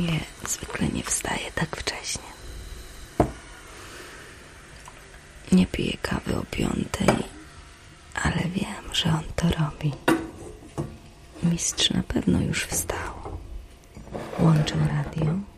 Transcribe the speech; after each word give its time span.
wie, 0.00 0.20
zwykle 0.48 0.88
nie 0.88 1.02
wstaje 1.02 1.52
tak 1.54 1.76
wcześnie. 1.76 2.30
Nie 5.52 5.66
piję 5.66 5.96
kawy 6.02 6.36
o 6.36 6.44
piątej, 6.50 7.24
ale 8.14 8.36
wiem, 8.36 8.94
że 8.94 9.10
on 9.10 9.24
to 9.36 9.46
robi. 9.48 9.92
Mistrz 11.42 11.90
na 11.90 12.02
pewno 12.02 12.40
już 12.40 12.64
wstał. 12.64 13.14
Łączył 14.38 14.78
radio. 14.78 15.49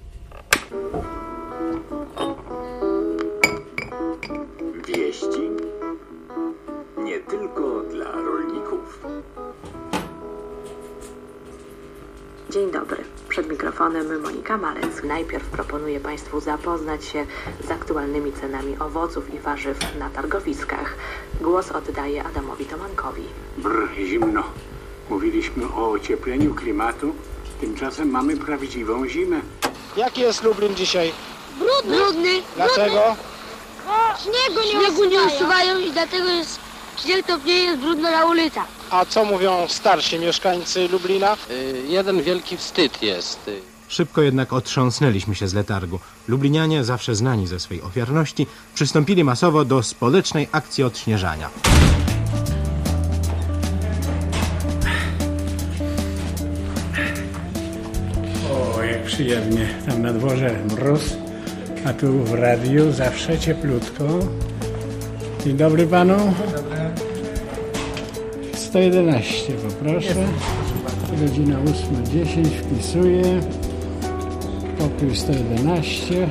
Mikrofonem 13.91 14.23
Monika 14.23 14.59
Malec. 14.59 15.03
Najpierw 15.05 15.45
proponuję 15.45 16.01
Państwu 16.01 16.41
zapoznać 16.41 17.05
się 17.05 17.27
z 17.69 17.71
aktualnymi 17.71 18.33
cenami 18.33 18.77
owoców 18.81 19.35
i 19.35 19.39
warzyw 19.39 19.79
na 19.99 20.11
targowiskach. 20.11 20.95
Głos 21.41 21.71
oddaję 21.71 22.25
Adamowi 22.25 22.65
Tomankowi. 22.65 23.23
Brr, 23.57 23.89
zimno. 24.07 24.43
Mówiliśmy 25.11 25.65
o 25.77 25.91
ociepleniu 25.91 26.55
klimatu, 26.55 27.15
tymczasem 27.61 28.11
mamy 28.11 28.37
prawdziwą 28.37 29.09
zimę. 29.09 29.41
Jaki 29.97 30.21
jest 30.21 30.43
Lublin 30.43 30.75
dzisiaj? 30.75 31.13
Brudny. 31.59 31.97
Brudny. 31.97 32.43
Dlaczego? 32.57 33.17
Śniegu 34.23 34.61
nie, 34.65 34.71
Śniegu 34.71 35.05
nie 35.05 35.23
usuwają 35.23 35.79
i 35.79 35.91
dlatego 35.93 36.29
jest 36.29 36.61
nie 37.47 37.63
jest 37.65 37.79
brudno 37.79 38.11
na 38.11 38.27
ulicach. 38.27 38.67
A 38.91 39.05
co 39.05 39.25
mówią 39.25 39.67
starsi 39.69 40.19
mieszkańcy 40.19 40.89
Lublina? 40.89 41.37
Y, 41.51 41.83
Jeden 41.89 42.23
wielki 42.23 42.57
wstyd 42.57 43.03
jest. 43.03 43.51
Szybko 43.93 44.23
jednak 44.23 44.53
otrząsnęliśmy 44.53 45.35
się 45.35 45.49
z 45.49 45.55
letargu. 45.55 45.99
Lublinianie, 46.29 46.85
zawsze 46.85 47.15
znani 47.15 47.47
ze 47.47 47.61
swej 47.61 47.83
ofiarności, 47.83 48.47
przystąpili 48.75 49.25
masowo 49.25 49.65
do 49.65 49.83
społecznej 49.83 50.49
akcji 50.53 50.85
odśnieżania. 50.85 51.49
O, 58.53 58.83
jak 58.83 59.05
przyjemnie. 59.05 59.69
Tam 59.89 60.03
na 60.03 60.13
dworze 60.13 60.59
mróz, 60.71 61.17
a 61.87 61.93
tu 61.93 62.25
w 62.25 62.35
radiu 62.35 62.93
zawsze 62.93 63.39
cieplutko. 63.39 64.05
Dzień 65.45 65.57
dobry 65.57 65.87
panu. 65.87 66.35
111 68.55 69.53
poproszę. 69.53 70.15
Godzina 71.21 71.57
8.10 71.57 72.47
wpisuję. 72.47 73.62
Pokój 74.83 75.17
111. 75.17 76.29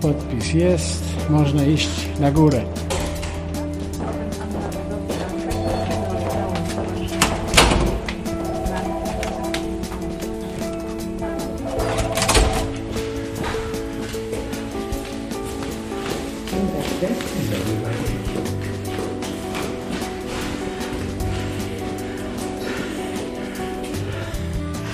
Podpis 0.00 0.52
jest. 0.54 1.04
Można 1.30 1.64
iść 1.64 1.90
na 2.20 2.30
górę. 2.30 2.64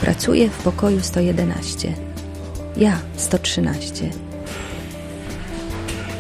Pracuję 0.00 0.50
w 0.50 0.62
pokoju 0.62 1.00
111. 1.00 2.03
Ja 2.76 2.98
113. 3.16 4.10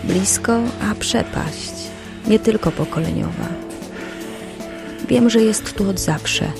Blisko, 0.04 0.52
a 0.90 0.94
przepaść. 0.94 1.72
Nie 2.26 2.38
tylko 2.38 2.72
pokoleniowa. 2.72 3.48
Wiem, 5.08 5.30
że 5.30 5.40
jest 5.40 5.74
tu 5.74 5.90
od 5.90 6.00
zawsze, 6.00 6.52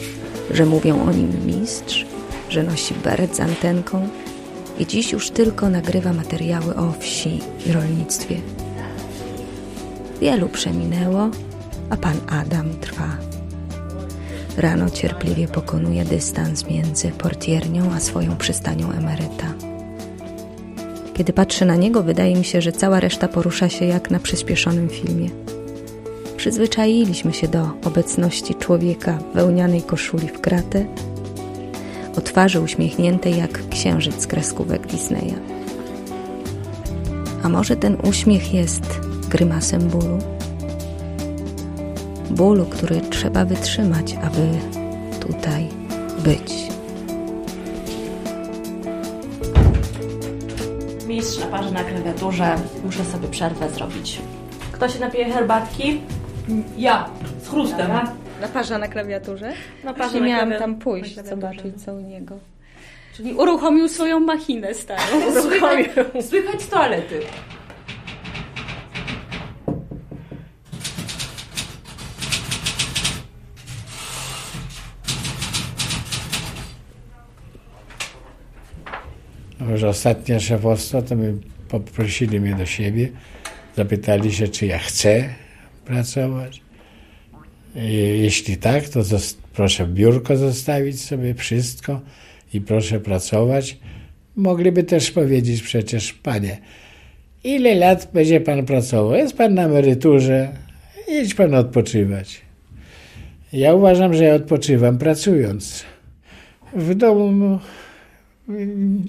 że 0.51 0.67
mówią 0.67 1.03
o 1.03 1.13
nim 1.13 1.47
mistrz, 1.47 2.07
że 2.49 2.63
nosi 2.63 2.95
beret 2.95 3.37
z 3.37 3.41
antenką 3.41 4.09
i 4.79 4.87
dziś 4.87 5.13
już 5.13 5.31
tylko 5.31 5.69
nagrywa 5.69 6.13
materiały 6.13 6.77
o 6.77 6.93
wsi 6.93 7.41
i 7.67 7.73
rolnictwie. 7.73 8.37
Wielu 10.21 10.49
przeminęło, 10.49 11.31
a 11.91 11.97
pan 11.97 12.17
Adam 12.29 12.79
trwa. 12.81 13.17
Rano 14.57 14.91
cierpliwie 14.91 15.49
pokonuje 15.49 16.05
dystans 16.05 16.67
między 16.67 17.09
portiernią 17.09 17.93
a 17.93 18.01
swoją 18.01 18.37
przystanią 18.37 18.93
emeryta. 18.93 19.74
Kiedy 21.15 21.33
patrzę 21.33 21.67
na 21.67 21.77
niego, 21.77 22.03
wydaje 22.03 22.37
mi 22.37 22.45
się, 22.45 22.63
że 22.63 22.73
cała 22.73 23.01
reszta 23.01 23.29
porusza 23.29 23.69
się 23.69 23.85
jak 23.85 24.11
na 24.11 24.19
przyspieszonym 24.19 24.89
filmie. 24.89 25.31
Przyzwyczailiśmy 26.37 27.33
się 27.33 27.49
do 27.49 27.69
obecności 27.85 28.55
człowieka 28.55 29.19
w 29.19 29.35
wełnianej 29.35 29.83
koszuli 29.83 30.29
w 30.29 30.41
kratę, 30.41 30.87
o 32.19 32.21
twarzy 32.21 32.61
uśmiechniętej 32.61 33.37
jak 33.37 33.69
księżyc 33.69 34.23
z 34.23 34.27
kreskówek 34.27 34.87
Disneya. 34.87 35.35
A 37.43 37.49
może 37.49 37.77
ten 37.77 37.97
uśmiech 38.03 38.55
jest 38.55 39.01
grymasem 39.29 39.81
bólu? 39.81 40.19
bólu, 42.35 42.65
który 42.65 43.01
trzeba 43.01 43.45
wytrzymać, 43.45 44.17
aby 44.23 44.49
tutaj 45.21 45.69
być. 46.25 46.74
Mistrz 51.25 51.41
na 51.41 51.47
parze 51.47 51.71
na 51.71 51.85
klawiaturze. 51.85 52.57
Muszę 52.85 53.05
sobie 53.05 53.29
przerwę 53.29 53.71
zrobić. 53.71 54.21
Kto 54.73 54.89
się 54.89 55.01
napije 55.01 55.31
herbatki? 55.31 56.01
Ja, 56.77 57.09
z 57.43 57.49
chrustem. 57.49 57.91
Na 58.41 58.49
parze 58.49 58.79
na 58.79 58.89
klawiaturze? 58.89 59.53
Na 59.85 59.95
parze 59.95 60.21
na 60.21 60.27
miałam 60.27 60.53
tam 60.59 60.77
pójść, 60.77 61.25
zobaczyć 61.25 61.85
co 61.85 61.95
u 61.95 62.01
niego. 62.01 62.39
Czyli 63.17 63.35
uruchomił 63.35 63.89
swoją 63.89 64.21
machinę 64.21 64.75
starą. 64.75 65.03
Słychać, 65.43 65.87
słychać 66.29 66.63
z 66.63 66.69
toalety. 66.69 67.21
Może 79.75 79.89
ostatnie 79.89 80.41
szefostwo, 80.41 81.03
to 81.03 81.17
my 81.17 81.35
poprosili 81.69 82.41
mnie 82.41 82.55
do 82.55 82.67
siebie, 82.67 83.09
zapytali 83.77 84.33
się, 84.33 84.49
czy 84.49 84.67
ja 84.67 84.79
chcę 84.79 85.29
pracować. 85.85 86.61
I 87.77 87.93
jeśli 88.23 88.57
tak, 88.57 88.89
to 88.89 89.01
proszę 89.55 89.87
biurko 89.87 90.37
zostawić 90.37 91.01
sobie, 91.01 91.35
wszystko 91.35 92.01
i 92.53 92.61
proszę 92.61 93.01
pracować. 93.01 93.79
Mogliby 94.37 94.85
też 94.85 95.11
powiedzieć 95.11 95.63
przecież, 95.63 96.13
panie, 96.13 96.59
ile 97.45 97.75
lat 97.75 98.11
będzie 98.13 98.41
pan 98.41 98.67
pracował? 98.67 99.15
Jest 99.15 99.37
pan 99.37 99.55
na 99.55 99.65
emeryturze, 99.65 100.49
idź 101.09 101.35
pan 101.35 101.55
odpoczywać. 101.55 102.41
Ja 103.53 103.75
uważam, 103.75 104.15
że 104.15 104.25
ja 104.25 104.35
odpoczywam 104.35 104.99
pracując. 104.99 105.85
W 106.77 106.95
domu 106.95 107.59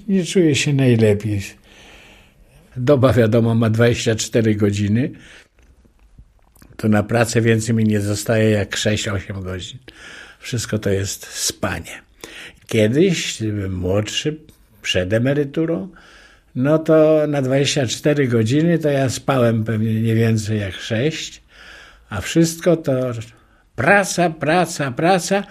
nie 0.08 0.24
czuję 0.24 0.54
się 0.54 0.72
najlepiej. 0.72 1.42
Doba, 2.76 3.12
wiadomo, 3.12 3.54
ma 3.54 3.70
24 3.70 4.54
godziny. 4.54 5.10
To 6.76 6.88
na 6.88 7.02
pracę 7.02 7.40
więcej 7.40 7.74
mi 7.74 7.84
nie 7.84 8.00
zostaje 8.00 8.50
jak 8.50 8.76
6-8 8.76 9.42
godzin. 9.42 9.78
Wszystko 10.38 10.78
to 10.78 10.90
jest 10.90 11.26
spanie. 11.26 12.02
Kiedyś, 12.66 13.42
byłem 13.42 13.74
młodszy, 13.74 14.40
przed 14.82 15.12
emeryturą, 15.12 15.88
no 16.54 16.78
to 16.78 17.26
na 17.28 17.42
24 17.42 18.28
godziny 18.28 18.78
to 18.78 18.88
ja 18.88 19.08
spałem 19.10 19.64
pewnie 19.64 20.02
nie 20.02 20.14
więcej 20.14 20.60
jak 20.60 20.74
6, 20.74 21.42
a 22.10 22.20
wszystko 22.20 22.76
to 22.76 22.92
praca, 23.76 24.30
praca, 24.30 24.90
praca 24.90 25.42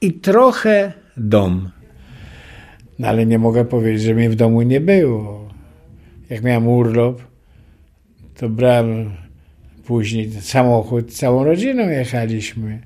i 0.00 0.12
trochę 0.12 0.92
dom. 1.16 1.70
No 3.02 3.08
ale 3.08 3.26
nie 3.26 3.38
mogę 3.38 3.64
powiedzieć, 3.64 4.02
że 4.02 4.14
mnie 4.14 4.30
w 4.30 4.34
domu 4.34 4.62
nie 4.62 4.80
było. 4.80 5.48
Jak 6.30 6.42
miałem 6.42 6.68
urlop, 6.68 7.22
to 8.34 8.48
brałem 8.48 9.10
później 9.84 10.30
samochód, 10.30 11.12
całą 11.12 11.44
rodziną 11.44 11.88
jechaliśmy 11.88 12.80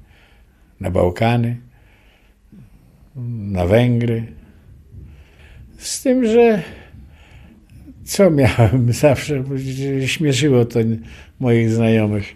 na 0.81 0.91
Bałkany, 0.91 1.57
na 3.39 3.67
Węgry. 3.67 4.27
Z 5.79 6.03
tym, 6.03 6.27
że 6.27 6.63
co 8.05 8.31
miałem 8.31 8.93
zawsze, 9.07 9.45
śmieszyło 10.07 10.65
to 10.65 10.81
moich 11.41 11.71
znajomych. 11.71 12.35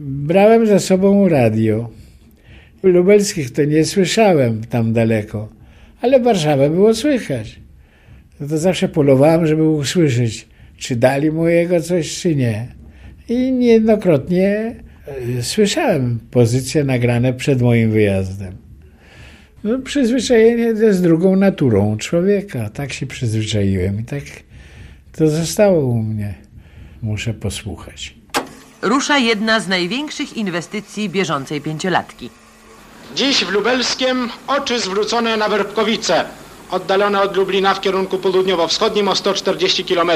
Brałem 0.00 0.66
ze 0.66 0.80
sobą 0.80 1.28
radio. 1.28 1.90
Lubelskich 2.82 3.50
to 3.50 3.64
nie 3.64 3.84
słyszałem 3.84 4.64
tam 4.64 4.92
daleko 4.92 5.57
ale 6.00 6.20
Warszawę 6.20 6.70
było 6.70 6.94
słychać. 6.94 7.60
no 8.40 8.48
to 8.48 8.58
zawsze 8.58 8.88
polowałem, 8.88 9.46
żeby 9.46 9.68
usłyszeć, 9.68 10.48
czy 10.76 10.96
dali 10.96 11.30
mu 11.30 11.48
jego 11.48 11.80
coś, 11.80 12.20
czy 12.20 12.36
nie. 12.36 12.68
I 13.28 13.52
niejednokrotnie 13.52 14.74
e, 15.38 15.42
słyszałem 15.42 16.20
pozycje 16.30 16.84
nagrane 16.84 17.32
przed 17.32 17.62
moim 17.62 17.90
wyjazdem. 17.90 18.56
No, 19.64 19.78
przyzwyczajenie 19.78 20.62
jest 20.62 21.02
drugą 21.02 21.36
naturą 21.36 21.96
człowieka. 21.96 22.70
Tak 22.70 22.92
się 22.92 23.06
przyzwyczaiłem 23.06 24.00
i 24.00 24.04
tak 24.04 24.22
to 25.12 25.28
zostało 25.28 25.84
u 25.84 26.02
mnie. 26.02 26.34
Muszę 27.02 27.34
posłuchać. 27.34 28.14
Rusza 28.82 29.18
jedna 29.18 29.60
z 29.60 29.68
największych 29.68 30.36
inwestycji 30.36 31.08
bieżącej 31.08 31.60
pięciolatki. 31.60 32.30
Dziś 33.14 33.44
w 33.44 33.50
Lubelskiem 33.50 34.30
oczy 34.46 34.80
zwrócone 34.80 35.36
na 35.36 35.48
Werbkowice, 35.48 36.24
oddalone 36.70 37.22
od 37.22 37.36
Lublina 37.36 37.74
w 37.74 37.80
kierunku 37.80 38.18
południowo-wschodnim 38.18 39.08
o 39.08 39.14
140 39.14 39.84
km. 39.84 40.10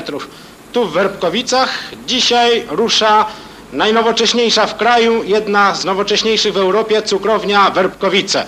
Tu 0.72 0.86
w 0.86 0.92
Werbkowicach 0.92 1.78
dzisiaj 2.06 2.64
rusza 2.70 3.26
najnowocześniejsza 3.72 4.66
w 4.66 4.76
kraju, 4.76 5.22
jedna 5.24 5.74
z 5.74 5.84
nowocześniejszych 5.84 6.52
w 6.52 6.56
Europie 6.56 7.02
cukrownia 7.02 7.70
Werbkowice. 7.70 8.46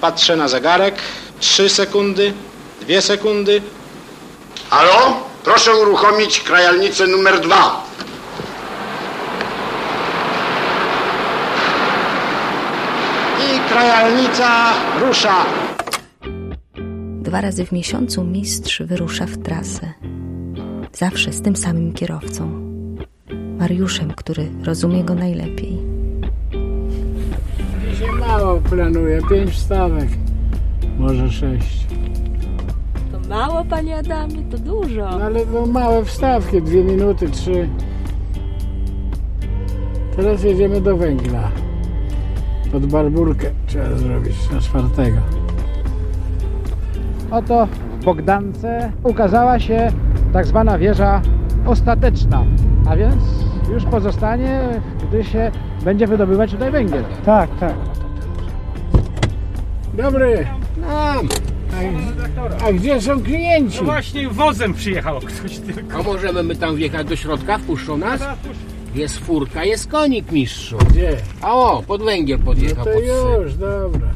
Patrzę 0.00 0.36
na 0.36 0.48
zegarek, 0.48 0.94
3 1.40 1.68
sekundy, 1.68 2.32
2 2.88 3.00
sekundy. 3.00 3.62
Halo? 4.70 5.16
Proszę 5.44 5.74
uruchomić 5.74 6.40
krajalnicę 6.40 7.06
numer 7.06 7.40
2. 7.40 7.84
krajalnica 13.74 14.72
rusza. 15.00 15.44
Dwa 17.22 17.40
razy 17.40 17.66
w 17.66 17.72
miesiącu 17.72 18.24
mistrz 18.24 18.82
wyrusza 18.82 19.26
w 19.26 19.38
trasę. 19.38 19.92
Zawsze 20.92 21.32
z 21.32 21.42
tym 21.42 21.56
samym 21.56 21.92
kierowcą. 21.92 22.50
Mariuszem, 23.58 24.12
który 24.16 24.48
rozumie 24.64 25.04
go 25.04 25.14
najlepiej. 25.14 25.78
Dzisiaj 27.90 28.12
mało 28.20 28.60
planuję, 28.60 29.20
pięć 29.30 29.50
wstawek, 29.50 30.08
może 30.98 31.30
sześć. 31.30 31.86
To 33.12 33.28
mało, 33.28 33.64
panie 33.64 33.96
Adamie, 33.96 34.42
to 34.50 34.58
dużo. 34.58 35.10
No 35.18 35.24
ale 35.24 35.46
to 35.46 35.66
małe 35.66 36.04
wstawki, 36.04 36.62
dwie 36.62 36.84
minuty, 36.84 37.30
trzy. 37.30 37.68
Teraz 40.16 40.42
jedziemy 40.44 40.80
do 40.80 40.96
węgla. 40.96 41.50
Pod 42.72 42.86
Barburkę 42.86 43.50
trzeba 43.74 43.96
zrobić 43.96 44.50
na 44.50 44.60
czwartego. 44.60 45.16
Oto 47.30 47.66
w 48.00 48.04
Bogdance 48.04 48.92
ukazała 49.02 49.60
się 49.60 49.92
tak 50.32 50.46
zwana 50.46 50.78
wieża 50.78 51.22
ostateczna, 51.66 52.44
a 52.88 52.96
więc 52.96 53.22
już 53.72 53.84
pozostanie, 53.84 54.60
gdy 55.08 55.24
się 55.24 55.50
będzie 55.84 56.06
wydobywać 56.06 56.50
tutaj 56.50 56.70
węgiel. 56.70 57.04
Tak, 57.24 57.50
tak. 57.60 57.74
Dobry. 59.94 60.46
A, 60.88 61.14
a 62.66 62.72
gdzie 62.72 63.00
są 63.00 63.22
klienci? 63.22 63.78
No 63.78 63.84
właśnie 63.84 64.28
wozem 64.28 64.74
przyjechał 64.74 65.20
ktoś 65.20 65.58
tylko. 65.58 65.98
A 65.98 66.02
możemy 66.02 66.42
my 66.42 66.56
tam 66.56 66.76
wjechać 66.76 67.06
do 67.06 67.16
środka? 67.16 67.58
Wpuszczą 67.58 67.96
nas? 67.96 68.20
Jest 68.94 69.18
furka, 69.18 69.64
jest 69.64 69.86
konik 69.86 70.32
mistrzu. 70.32 70.76
Gdzie? 70.90 71.16
A 71.42 71.54
o, 71.54 71.82
pod 71.86 72.02
węgiel 72.02 72.38
No 72.38 72.44
podjechał. 72.44 72.84
to 72.84 72.90
pod 72.90 73.00
syp. 73.02 73.42
już, 73.44 73.54
dobra. 73.56 74.08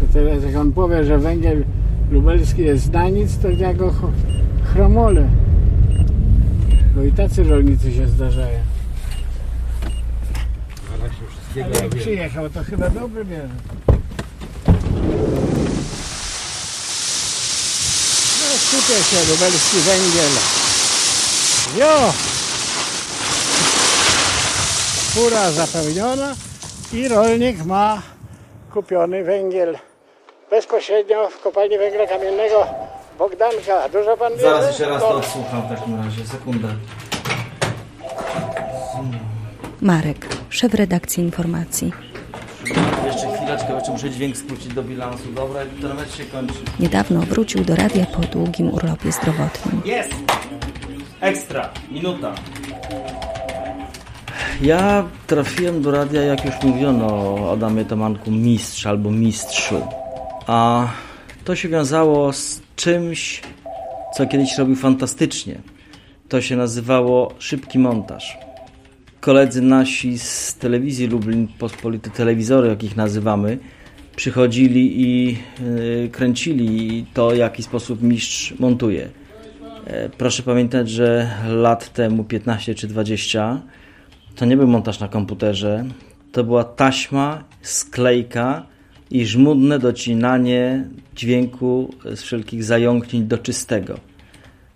To 0.00 0.06
teraz 0.12 0.44
jak 0.44 0.56
on 0.56 0.72
powie, 0.72 1.04
że 1.04 1.18
węgiel 1.18 1.64
lubelski 2.10 2.62
jest 2.62 2.92
na 2.92 3.08
nic, 3.08 3.38
to 3.38 3.48
ja 3.50 3.74
go 3.74 3.90
ch- 3.90 4.72
chromolę. 4.72 5.28
Bo 6.96 7.02
i 7.02 7.12
tacy 7.12 7.44
rolnicy 7.44 7.92
się 7.92 8.08
zdarzają. 8.08 8.60
Ale 11.64 11.74
jak 11.82 11.88
przyjechał, 11.94 12.50
to 12.50 12.64
chyba 12.64 12.90
dobry 12.90 13.24
bierze. 13.24 13.48
No 18.40 18.56
skupia 18.58 19.02
się, 19.04 19.30
lubelski 19.32 19.76
węgiel. 19.76 20.59
Jo! 21.78 22.12
Fura 25.14 25.50
zapełniona 25.50 26.34
i 26.92 27.08
rolnik 27.08 27.64
ma 27.64 28.02
kupiony 28.72 29.24
węgiel 29.24 29.78
bezpośrednio 30.50 31.28
w 31.30 31.40
kopalni 31.40 31.78
węgla 31.78 32.06
kamiennego 32.06 32.66
Bogdanka. 33.18 33.88
Dużo 33.88 34.16
pan 34.16 34.32
wie? 34.32 34.40
Zaraz 34.40 34.66
jeszcze 34.66 34.88
raz 34.88 35.02
to 35.02 35.08
odsłucham 35.08 35.62
w 35.62 35.68
takim 35.68 35.96
razie, 36.04 36.26
sekundę. 36.26 36.68
Marek, 39.80 40.26
szef 40.48 40.74
redakcji 40.74 41.22
informacji. 41.24 41.92
Jeszcze 43.06 43.36
chwileczkę, 43.36 43.74
jeszcze 43.74 43.92
muszę 43.92 44.10
dźwięk 44.10 44.36
skrócić 44.36 44.74
do 44.74 44.82
bilansu. 44.82 45.32
Dobra, 45.32 45.64
internet 45.64 46.14
się 46.14 46.24
kończy. 46.24 46.54
Niedawno 46.80 47.20
wrócił 47.20 47.64
do 47.64 47.76
radia 47.76 48.06
po 48.06 48.20
długim 48.20 48.74
urlopie 48.74 49.12
zdrowotnym. 49.12 49.82
Jest! 49.84 50.10
Ekstra, 51.20 51.70
minuta. 51.90 52.34
Ja 54.62 55.08
trafiłem 55.26 55.82
do 55.82 55.90
radia, 55.90 56.22
jak 56.22 56.44
już 56.44 56.54
mówiono 56.62 57.06
o 57.06 57.52
Adamie 57.52 57.84
Tomanku, 57.84 58.30
mistrz 58.30 58.86
albo 58.86 59.10
mistrzu. 59.10 59.82
A 60.46 60.88
to 61.44 61.56
się 61.56 61.68
wiązało 61.68 62.32
z 62.32 62.62
czymś, 62.76 63.42
co 64.16 64.26
kiedyś 64.26 64.58
robił 64.58 64.76
fantastycznie. 64.76 65.60
To 66.28 66.40
się 66.40 66.56
nazywało 66.56 67.34
szybki 67.38 67.78
montaż. 67.78 68.38
Koledzy 69.20 69.62
nasi 69.62 70.18
z 70.18 70.54
telewizji 70.54 71.06
Lublin, 71.06 71.48
pospolite 71.58 72.10
telewizory, 72.10 72.68
jak 72.68 72.82
ich 72.82 72.96
nazywamy, 72.96 73.58
przychodzili 74.16 75.02
i 75.02 75.38
yy, 75.60 76.08
kręcili 76.12 77.06
to, 77.14 77.30
w 77.30 77.36
jaki 77.36 77.62
sposób 77.62 78.02
mistrz 78.02 78.54
montuje. 78.58 79.19
E, 79.86 80.08
Proszę 80.08 80.42
pamiętać, 80.42 80.90
że 80.90 81.30
lat 81.48 81.92
temu, 81.92 82.24
15 82.24 82.74
czy 82.74 82.86
20, 82.86 83.60
to 84.36 84.44
nie 84.44 84.56
był 84.56 84.66
montaż 84.68 85.00
na 85.00 85.08
komputerze, 85.08 85.84
to 86.32 86.44
była 86.44 86.64
taśma, 86.64 87.44
sklejka 87.62 88.66
i 89.10 89.26
żmudne 89.26 89.78
docinanie 89.78 90.84
dźwięku 91.16 91.94
z 92.04 92.22
wszelkich 92.22 92.64
zająknięć 92.64 93.26
do 93.26 93.38
czystego. 93.38 93.98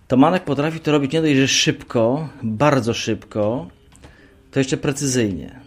Tomanek 0.08 0.44
potrafi 0.44 0.80
to 0.80 0.92
robić 0.92 1.12
nie 1.12 1.22
dość, 1.22 1.36
że 1.36 1.48
szybko, 1.48 2.28
bardzo 2.42 2.94
szybko, 2.94 3.66
to 4.50 4.60
jeszcze 4.60 4.76
precyzyjnie. 4.76 5.60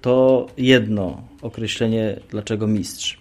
To 0.00 0.46
jedno 0.58 1.22
określenie, 1.42 2.16
dlaczego 2.30 2.66
mistrz. 2.66 3.20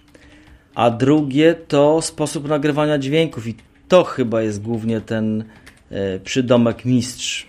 A 0.76 0.90
drugie 0.92 1.56
to 1.68 2.02
sposób 2.02 2.48
nagrywania 2.48 2.98
dźwięków 2.98 3.48
i 3.48 3.56
to 3.90 4.04
chyba 4.04 4.42
jest 4.42 4.62
głównie 4.62 5.02
ten 5.02 5.44
e, 5.92 6.20
przydomek 6.20 6.86
mistrz. 6.86 7.48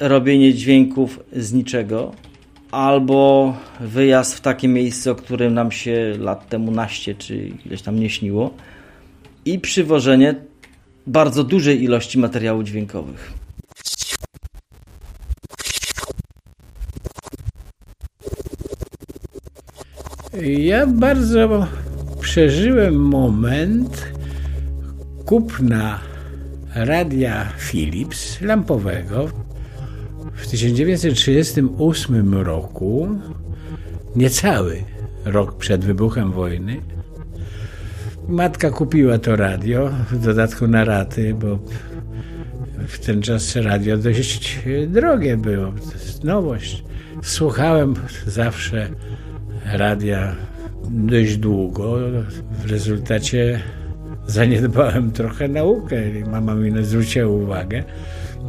Robienie 0.00 0.54
dźwięków 0.54 1.20
z 1.36 1.52
niczego, 1.52 2.12
albo 2.70 3.56
wyjazd 3.80 4.34
w 4.34 4.40
takie 4.40 4.68
miejsce, 4.68 5.10
o 5.10 5.14
którym 5.14 5.54
nam 5.54 5.72
się 5.72 6.14
lat 6.18 6.48
temu 6.48 6.70
naście 6.70 7.14
czy 7.14 7.50
ileś 7.66 7.82
tam 7.82 8.00
nie 8.00 8.10
śniło, 8.10 8.54
i 9.44 9.58
przywożenie 9.58 10.34
bardzo 11.06 11.44
dużej 11.44 11.82
ilości 11.82 12.18
materiałów 12.18 12.64
dźwiękowych. 12.64 13.32
Ja 20.42 20.86
bardzo 20.86 21.66
przeżyłem 22.20 22.94
moment 22.94 24.12
kupna 25.32 25.98
radia 26.74 27.52
Philips 27.58 28.40
lampowego 28.40 29.28
w 30.34 30.46
1938 30.46 32.34
roku, 32.34 33.08
niecały 34.16 34.84
rok 35.24 35.56
przed 35.56 35.84
wybuchem 35.84 36.32
wojny. 36.32 36.80
Matka 38.28 38.70
kupiła 38.70 39.18
to 39.18 39.36
radio, 39.36 39.90
w 40.10 40.18
dodatku 40.18 40.66
na 40.66 40.84
raty, 40.84 41.34
bo 41.34 41.58
w 42.88 42.98
ten 42.98 43.22
czas 43.22 43.56
radio 43.56 43.96
dość 43.98 44.60
drogie 44.88 45.36
było, 45.36 45.66
to 45.72 45.92
jest 45.92 46.24
nowość. 46.24 46.84
Słuchałem 47.22 47.94
zawsze 48.26 48.88
radia 49.64 50.36
dość 50.90 51.36
długo. 51.36 51.96
W 52.64 52.70
rezultacie 52.70 53.62
zaniedbałem 54.26 55.10
trochę 55.10 55.48
naukę. 55.48 55.96
Mama 56.30 56.54
mi 56.54 56.84
zwróciła 56.84 57.26
uwagę. 57.26 57.84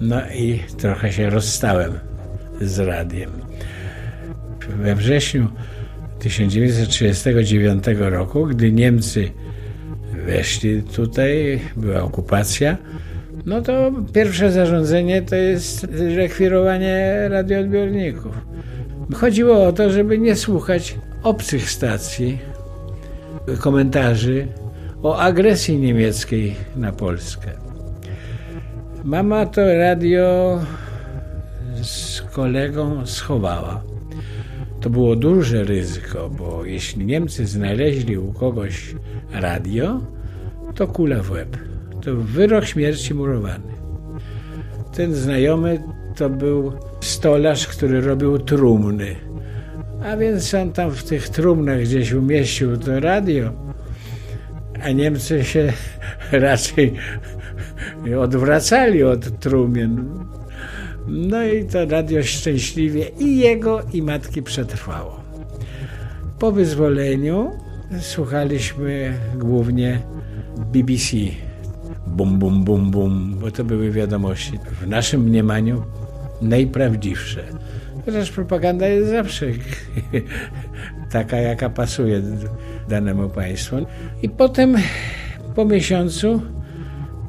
No 0.02 0.22
i 0.36 0.60
trochę 0.78 1.12
się 1.12 1.30
rozstałem 1.30 1.94
z 2.62 2.80
radiem. 2.80 3.32
We 4.70 4.96
wrześniu 4.96 5.48
1939 6.20 7.84
roku, 8.00 8.46
gdy 8.46 8.72
Niemcy 8.72 9.32
weszli 10.26 10.84
tutaj, 10.84 11.60
była 11.76 12.02
okupacja, 12.02 12.78
no 13.46 13.62
to 13.62 13.92
pierwsze 14.14 14.52
zarządzenie 14.52 15.22
to 15.22 15.36
jest 15.36 15.88
rekwirowanie 16.16 17.16
radioodbiorników. 17.30 18.38
Chodziło 19.14 19.64
o 19.64 19.74
to, 19.74 19.90
żeby 19.90 20.18
nie 20.18 20.36
słuchać 20.36 20.98
obcych 21.24 21.70
stacji, 21.70 22.40
komentarzy 23.60 24.48
o 25.04 25.18
agresji 25.18 25.78
niemieckiej 25.78 26.56
na 26.76 26.92
Polskę. 26.92 27.52
Mama 29.04 29.46
to 29.46 29.62
radio 29.78 30.60
z 31.82 32.22
kolegą 32.22 33.06
schowała. 33.06 33.84
To 34.82 34.90
było 34.90 35.16
duże 35.16 35.64
ryzyko, 35.64 36.30
bo 36.30 36.66
jeśli 36.66 37.06
Niemcy 37.06 37.46
znaleźli 37.46 38.18
u 38.18 38.34
kogoś 38.34 38.96
radio, 39.34 40.02
to 40.76 40.88
kula 40.88 41.24
w 41.24 41.32
łeb. 41.32 41.58
To 42.02 42.16
wyrok 42.16 42.66
śmierci 42.66 43.14
murowany. 43.14 43.74
Ten 44.94 45.14
znajomy 45.14 45.84
to 46.16 46.30
był 46.30 46.72
stolarz, 47.02 47.68
który 47.68 48.02
robił 48.02 48.40
trumny. 48.40 49.16
A 50.06 50.18
więc 50.18 50.54
on 50.54 50.72
tam 50.72 50.92
w 50.92 51.04
tych 51.04 51.30
trumnach 51.30 51.82
gdzieś 51.82 52.12
umieścił 52.12 52.78
to 52.78 53.00
radio, 53.00 53.73
a 54.84 54.92
Niemcy 54.92 55.44
się 55.44 55.74
raczej 56.32 56.94
odwracali 58.20 59.04
od 59.04 59.40
trumien. 59.40 60.10
No 61.08 61.44
i 61.44 61.66
to 61.66 61.86
radio 61.86 62.24
szczęśliwie 62.24 63.10
i 63.20 63.38
jego, 63.38 63.82
i 63.94 64.02
matki 64.02 64.44
przetrwało. 64.44 65.24
Po 66.40 66.52
wyzwoleniu 66.52 67.52
słuchaliśmy 68.00 69.14
głównie 69.36 70.00
BBC. 70.58 71.18
Bum, 72.08 72.40
bum, 72.40 72.64
bum, 72.64 72.92
bum, 72.92 73.36
bo 73.42 73.52
to 73.52 73.64
były 73.64 73.92
wiadomości 73.92 74.60
w 74.82 74.88
naszym 74.88 75.22
mniemaniu 75.22 75.84
najprawdziwsze. 76.42 77.44
Chociaż 78.06 78.32
propaganda 78.32 78.88
jest 78.88 79.10
zawsze 79.10 79.46
taka, 81.12 81.38
jaka 81.38 81.70
pasuje 81.70 82.22
danemu 82.88 83.30
państwu. 83.30 83.76
I 84.22 84.30
potem 84.30 84.76
po 85.56 85.66
miesiącu 85.66 86.42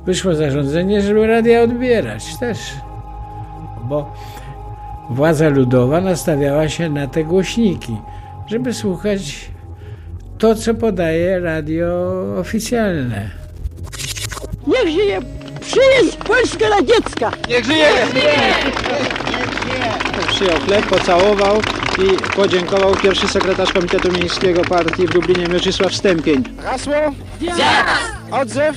wyszło 0.07 0.35
zarządzenie, 0.35 1.03
żeby 1.03 1.27
radia 1.27 1.63
odbierać 1.63 2.39
też. 2.41 2.59
Bo 3.85 4.13
władza 5.11 5.49
ludowa 5.49 6.01
nastawiała 6.01 6.69
się 6.69 6.91
na 6.91 7.07
te 7.07 7.25
głośniki, 7.25 7.97
żeby 8.47 8.75
słuchać 8.75 9.51
to, 10.39 10.55
co 10.55 10.75
podaje 10.75 11.41
radio 11.41 11.87
oficjalne. 12.39 13.31
Niech 14.67 14.89
żyje 14.89 15.21
przyjaźń 15.61 16.19
Polska 16.27 16.69
Radziecka! 16.69 17.33
Niech 17.49 17.65
żyje! 17.65 17.87
Przyjął 20.29 20.59
chleb, 20.59 20.87
pocałował 20.87 21.61
i 21.99 22.33
podziękował 22.37 22.95
pierwszy 22.95 23.29
sekretarz 23.29 23.73
Komitetu 23.73 24.13
Miejskiego 24.13 24.63
Partii 24.63 25.07
w 25.07 25.15
Lublinie 25.15 25.49
Mieczysław 25.49 25.95
Stępień. 25.95 26.45
Hasło? 26.65 26.95
Odzew? 28.31 28.77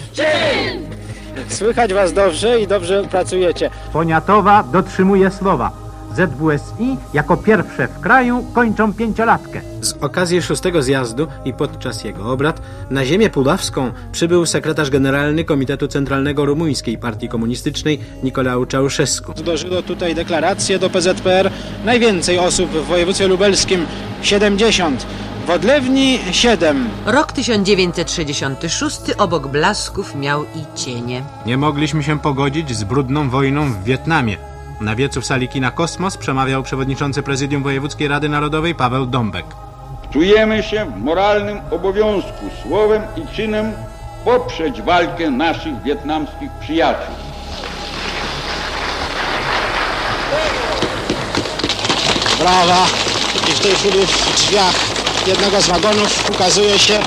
Słychać 1.50 1.94
was 1.94 2.14
dobrze 2.14 2.60
i 2.60 2.68
dobrze 2.68 3.04
pracujecie. 3.04 3.70
Poniatowa 3.94 4.64
dotrzymuje 4.64 5.32
słowa. 5.32 5.87
ZWSI 6.18 6.98
jako 7.14 7.38
pierwsze 7.38 7.88
w 7.88 8.00
kraju 8.00 8.46
kończą 8.54 8.94
pięciolatkę. 8.94 9.62
Z 9.82 9.94
okazji 10.02 10.42
szóstego 10.42 10.82
zjazdu 10.82 11.28
i 11.46 11.54
podczas 11.54 12.04
jego 12.04 12.32
obrad 12.32 12.62
na 12.90 13.06
ziemię 13.06 13.30
puławską 13.30 13.92
przybył 14.12 14.46
sekretarz 14.46 14.90
generalny 14.90 15.44
Komitetu 15.44 15.88
Centralnego 15.88 16.46
Rumuńskiej 16.46 16.98
Partii 16.98 17.30
Komunistycznej 17.30 18.00
Nikolał 18.24 18.66
Czałszewsku. 18.66 19.34
Złożyło 19.36 19.82
tutaj 19.82 20.16
deklarację 20.16 20.80
do 20.80 20.90
PZPR. 20.90 21.52
Najwięcej 21.86 22.40
osób 22.40 22.70
w 22.70 22.86
województwie 22.86 23.28
lubelskim 23.28 23.86
70. 24.22 25.08
W 25.48 25.50
Odlewni 25.50 26.20
7. 26.32 26.90
Rok 27.06 27.32
1966 27.32 29.00
obok 29.18 29.48
blasków 29.48 30.16
miał 30.16 30.44
i 30.44 30.78
cienie. 30.78 31.24
Nie 31.46 31.58
mogliśmy 31.58 32.04
się 32.04 32.20
pogodzić 32.20 32.76
z 32.76 32.84
brudną 32.84 33.30
wojną 33.30 33.72
w 33.72 33.84
Wietnamie. 33.84 34.38
Na 34.82 34.96
wiecu 34.96 35.22
w 35.22 35.26
sali 35.26 35.48
kina 35.48 35.72
Kosmos 35.72 36.18
przemawiał 36.18 36.64
przewodniczący 36.64 37.24
Prezydium 37.24 37.64
Wojewódzkiej 37.64 38.08
Rady 38.08 38.30
Narodowej 38.30 38.76
Paweł 38.76 39.06
Dąbek. 39.06 39.46
Czujemy 40.14 40.64
się 40.64 40.86
w 40.86 41.04
moralnym 41.04 41.60
obowiązku 41.72 42.46
słowem 42.64 43.02
i 43.16 43.36
czynem 43.36 43.74
poprzeć 44.26 44.82
walkę 44.82 45.32
naszych 45.32 45.82
wietnamskich 45.84 46.52
przyjaciół. 46.60 47.16
Brawa! 52.40 52.86
I 53.50 53.52
w 53.52 53.60
tej 53.60 53.72
chwili 53.72 54.06
w 54.06 54.36
drzwiach 54.36 54.76
jednego 55.28 55.62
z 55.62 55.68
wagonów 55.68 56.30
ukazuje 56.30 56.80
się 56.80 57.00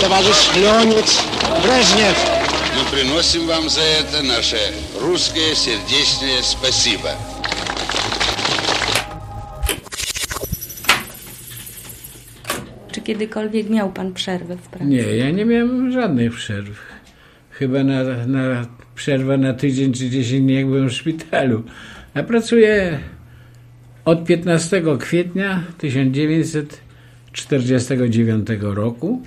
towarzysz 0.00 0.56
Leonid 0.56 1.22
Breżniew. 1.62 2.30
No, 2.76 2.82
My 2.82 2.90
przynosimy 2.96 3.46
wam 3.46 3.70
za 3.70 3.80
to 4.12 4.22
nasze 4.22 4.58
русское 5.01 5.55
сердечное 5.55 6.41
спасибо. 6.41 7.09
Czy 12.91 13.01
kiedykolwiek 13.01 13.69
miał 13.69 13.93
pan 13.93 14.13
przerwę 14.13 14.57
w 14.57 14.67
pracy? 14.67 14.85
Nie, 14.85 15.01
ja 15.01 15.31
nie 15.31 15.45
miałem 15.45 15.91
żadnych 15.91 16.33
przerw. 16.33 16.81
Chyba 17.49 17.83
na, 17.83 18.03
na 18.27 18.65
przerwę 18.95 19.37
na 19.37 19.53
tydzień 19.53 19.93
czy 19.93 20.09
10 20.09 20.41
dni, 20.41 20.53
jak 20.53 20.65
byłem 20.65 20.89
w 20.89 20.93
szpitalu. 20.93 21.63
Ja 22.15 22.23
pracuję 22.23 22.99
od 24.05 24.25
15 24.25 24.83
kwietnia 24.99 25.63
1949 25.77 28.47
roku. 28.61 29.21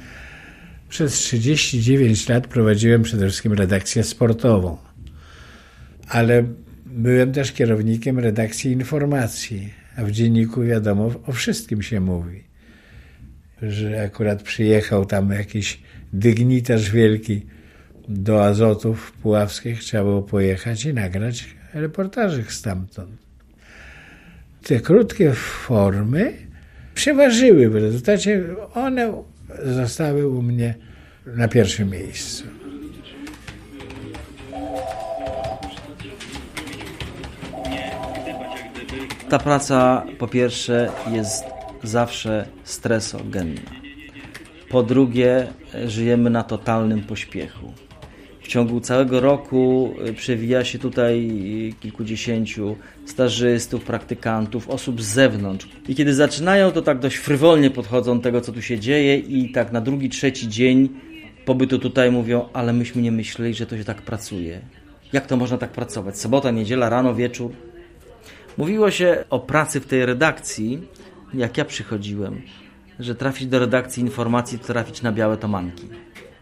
Przez 0.88 1.12
39 1.12 2.28
lat 2.28 2.46
prowadziłem 2.46 3.02
przede 3.02 3.26
wszystkim 3.26 3.52
redakcję 3.52 4.04
sportową, 4.04 4.76
ale 6.13 6.43
byłem 6.85 7.31
też 7.31 7.51
kierownikiem 7.51 8.19
redakcji 8.19 8.71
informacji, 8.71 9.73
a 9.97 10.03
w 10.03 10.11
dzienniku 10.11 10.61
wiadomo, 10.61 11.11
o 11.25 11.31
wszystkim 11.31 11.81
się 11.81 11.99
mówi. 11.99 12.43
Że 13.61 14.03
akurat 14.03 14.43
przyjechał 14.43 15.05
tam 15.05 15.31
jakiś 15.31 15.79
dygnitarz 16.13 16.91
wielki 16.91 17.45
do 18.07 18.45
Azotów 18.45 19.11
Puławskich, 19.11 19.79
trzeba 19.79 20.03
było 20.03 20.21
pojechać 20.21 20.85
i 20.85 20.93
nagrać 20.93 21.55
reportażyk 21.73 22.51
stamtąd. 22.51 23.17
Te 24.63 24.79
krótkie 24.79 25.33
formy 25.33 26.33
przeważyły 26.95 27.69
w 27.69 27.75
rezultacie, 27.75 28.43
one 28.73 29.23
zostały 29.65 30.27
u 30.27 30.41
mnie 30.41 30.75
na 31.25 31.47
pierwszym 31.47 31.89
miejscu. 31.89 32.62
Ta 39.33 39.39
praca 39.39 40.05
po 40.17 40.27
pierwsze 40.27 40.89
jest 41.11 41.43
zawsze 41.83 42.45
stresogenna. 42.63 43.61
Po 44.69 44.83
drugie, 44.83 45.47
żyjemy 45.85 46.29
na 46.29 46.43
totalnym 46.43 47.03
pośpiechu. 47.03 47.73
W 48.41 48.47
ciągu 48.47 48.79
całego 48.79 49.19
roku 49.19 49.93
przewija 50.15 50.65
się 50.65 50.79
tutaj 50.79 51.29
kilkudziesięciu 51.79 52.75
stażystów, 53.05 53.83
praktykantów, 53.83 54.69
osób 54.69 55.01
z 55.01 55.05
zewnątrz. 55.05 55.67
I 55.87 55.95
kiedy 55.95 56.13
zaczynają, 56.13 56.71
to 56.71 56.81
tak 56.81 56.99
dość 56.99 57.15
frywolnie 57.15 57.69
podchodzą 57.69 58.17
do 58.17 58.23
tego, 58.23 58.41
co 58.41 58.51
tu 58.51 58.61
się 58.61 58.79
dzieje 58.79 59.17
i 59.17 59.51
tak 59.51 59.71
na 59.71 59.81
drugi, 59.81 60.09
trzeci 60.09 60.49
dzień 60.49 60.89
pobytu 61.45 61.79
tutaj 61.79 62.11
mówią, 62.11 62.49
ale 62.53 62.73
myśmy 62.73 63.01
nie 63.01 63.11
myśleli, 63.11 63.53
że 63.53 63.65
to 63.65 63.77
się 63.77 63.83
tak 63.83 64.01
pracuje. 64.01 64.61
Jak 65.13 65.27
to 65.27 65.37
można 65.37 65.57
tak 65.57 65.71
pracować? 65.71 66.17
Sobota, 66.17 66.51
niedziela, 66.51 66.89
rano, 66.89 67.15
wieczór. 67.15 67.51
Mówiło 68.57 68.91
się 68.91 69.23
o 69.29 69.39
pracy 69.39 69.79
w 69.79 69.85
tej 69.85 70.05
redakcji, 70.05 70.87
jak 71.33 71.57
ja 71.57 71.65
przychodziłem, 71.65 72.41
że 72.99 73.15
trafić 73.15 73.47
do 73.47 73.59
redakcji 73.59 74.03
informacji 74.03 74.59
to 74.59 74.65
trafić 74.65 75.01
na 75.01 75.11
białe 75.11 75.37
tomanki. 75.37 75.89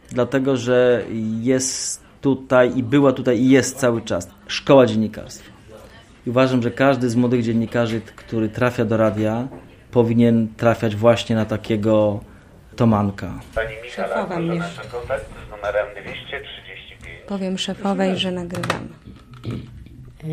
Dlatego, 0.10 0.58
że 0.58 1.06
jest 1.42 2.04
tutaj 2.22 2.78
i 2.78 2.84
była 2.84 3.12
tutaj 3.12 3.40
i 3.40 3.50
jest 3.50 3.78
cały 3.78 4.02
czas 4.02 4.28
szkoła 4.48 4.86
dziennikarstwa. 4.86 5.52
I 6.28 6.30
uważam, 6.30 6.62
że 6.62 6.72
każdy 6.72 7.10
z 7.10 7.16
młodych 7.16 7.44
dziennikarzy, 7.44 8.02
który 8.16 8.50
trafia 8.50 8.86
do 8.86 8.98
radia, 8.98 9.48
powinien 9.92 10.48
trafiać 10.58 10.96
właśnie 10.96 11.36
na 11.36 11.46
takiego 11.46 12.20
tomanka. 12.76 13.40
Pani 13.56 13.76
Szefowa 13.96 14.40
mnie. 14.40 14.62
kontakt 14.92 15.26
z 15.48 15.52
numerem 15.52 15.88
235. 15.92 17.28
Powiem 17.28 17.58
szefowej, 17.58 18.18
że 18.18 18.32
nagrywamy. 18.32 18.88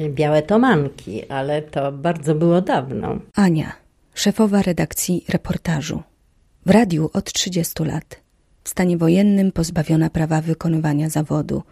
Białe 0.09 0.42
tomanki, 0.42 1.28
ale 1.28 1.62
to 1.62 1.92
bardzo 1.92 2.35
było 2.35 2.61
dawno. 2.61 3.18
Ania, 3.35 3.73
szefowa 4.14 4.62
redakcji 4.62 5.25
reportażu. 5.28 6.02
W 6.66 6.71
radiu 6.71 7.11
od 7.12 7.33
30 7.33 7.85
lat. 7.85 8.21
w 8.64 8.68
stanie 8.71 8.99
wojennym 8.99 9.52
pozbawiona 9.52 10.11
prawa 10.11 10.40
wykonywania 10.40 11.09
zawodu. 11.09 11.62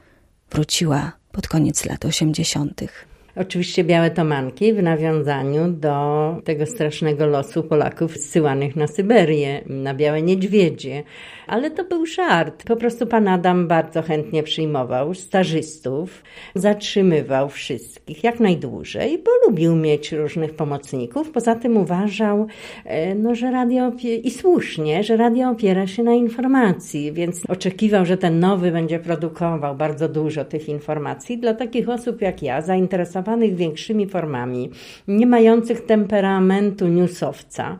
Wróciła 0.50 1.12
pod 1.32 1.48
koniec 1.48 1.84
lat 1.84 2.04
osiemdziesiątych. 2.04 3.08
Oczywiście 3.40 3.84
białe 3.84 4.10
tomanki 4.10 4.72
w 4.72 4.82
nawiązaniu 4.82 5.68
do 5.68 6.36
tego 6.44 6.66
strasznego 6.66 7.26
losu 7.26 7.62
Polaków 7.62 8.16
zsyłanych 8.16 8.76
na 8.76 8.86
Syberię, 8.86 9.62
na 9.66 9.94
białe 9.94 10.22
niedźwiedzie. 10.22 11.02
Ale 11.46 11.70
to 11.70 11.84
był 11.84 12.06
żart. 12.06 12.64
Po 12.66 12.76
prostu 12.76 13.06
pan 13.06 13.28
Adam 13.28 13.68
bardzo 13.68 14.02
chętnie 14.02 14.42
przyjmował 14.42 15.14
stażystów, 15.14 16.22
zatrzymywał 16.54 17.48
wszystkich 17.48 18.24
jak 18.24 18.40
najdłużej, 18.40 19.18
bo 19.18 19.30
lubił 19.46 19.76
mieć 19.76 20.12
różnych 20.12 20.54
pomocników. 20.54 21.30
Poza 21.30 21.54
tym 21.54 21.76
uważał, 21.76 22.46
e, 22.84 23.14
no, 23.14 23.34
że 23.34 23.50
radio 23.50 23.92
i 24.22 24.30
słusznie, 24.30 25.04
że 25.04 25.16
radio 25.16 25.50
opiera 25.50 25.86
się 25.86 26.02
na 26.02 26.14
informacji, 26.14 27.12
więc 27.12 27.42
oczekiwał, 27.48 28.06
że 28.06 28.16
ten 28.16 28.40
nowy 28.40 28.72
będzie 28.72 28.98
produkował 28.98 29.76
bardzo 29.76 30.08
dużo 30.08 30.44
tych 30.44 30.68
informacji 30.68 31.38
dla 31.38 31.54
takich 31.54 31.88
osób 31.88 32.20
jak 32.22 32.42
ja, 32.42 32.62
zainteresowanych 32.62 33.25
większymi 33.54 34.06
formami, 34.06 34.70
nie 35.08 35.26
mających 35.26 35.86
temperamentu 35.86 36.88
newsowca, 36.88 37.78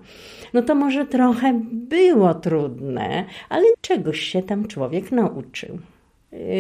no 0.55 0.63
to 0.63 0.75
może 0.75 1.07
trochę 1.07 1.61
było 1.73 2.35
trudne, 2.35 3.25
ale 3.49 3.65
czegoś 3.81 4.21
się 4.21 4.43
tam 4.43 4.67
człowiek 4.67 5.13
nauczył. 5.13 5.79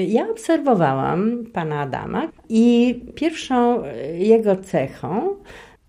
Ja 0.09 0.31
obserwowałam 0.31 1.45
pana 1.52 1.81
Adama 1.81 2.28
i 2.49 2.95
pierwszą 3.14 3.83
jego 4.19 4.57
cechą 4.57 5.37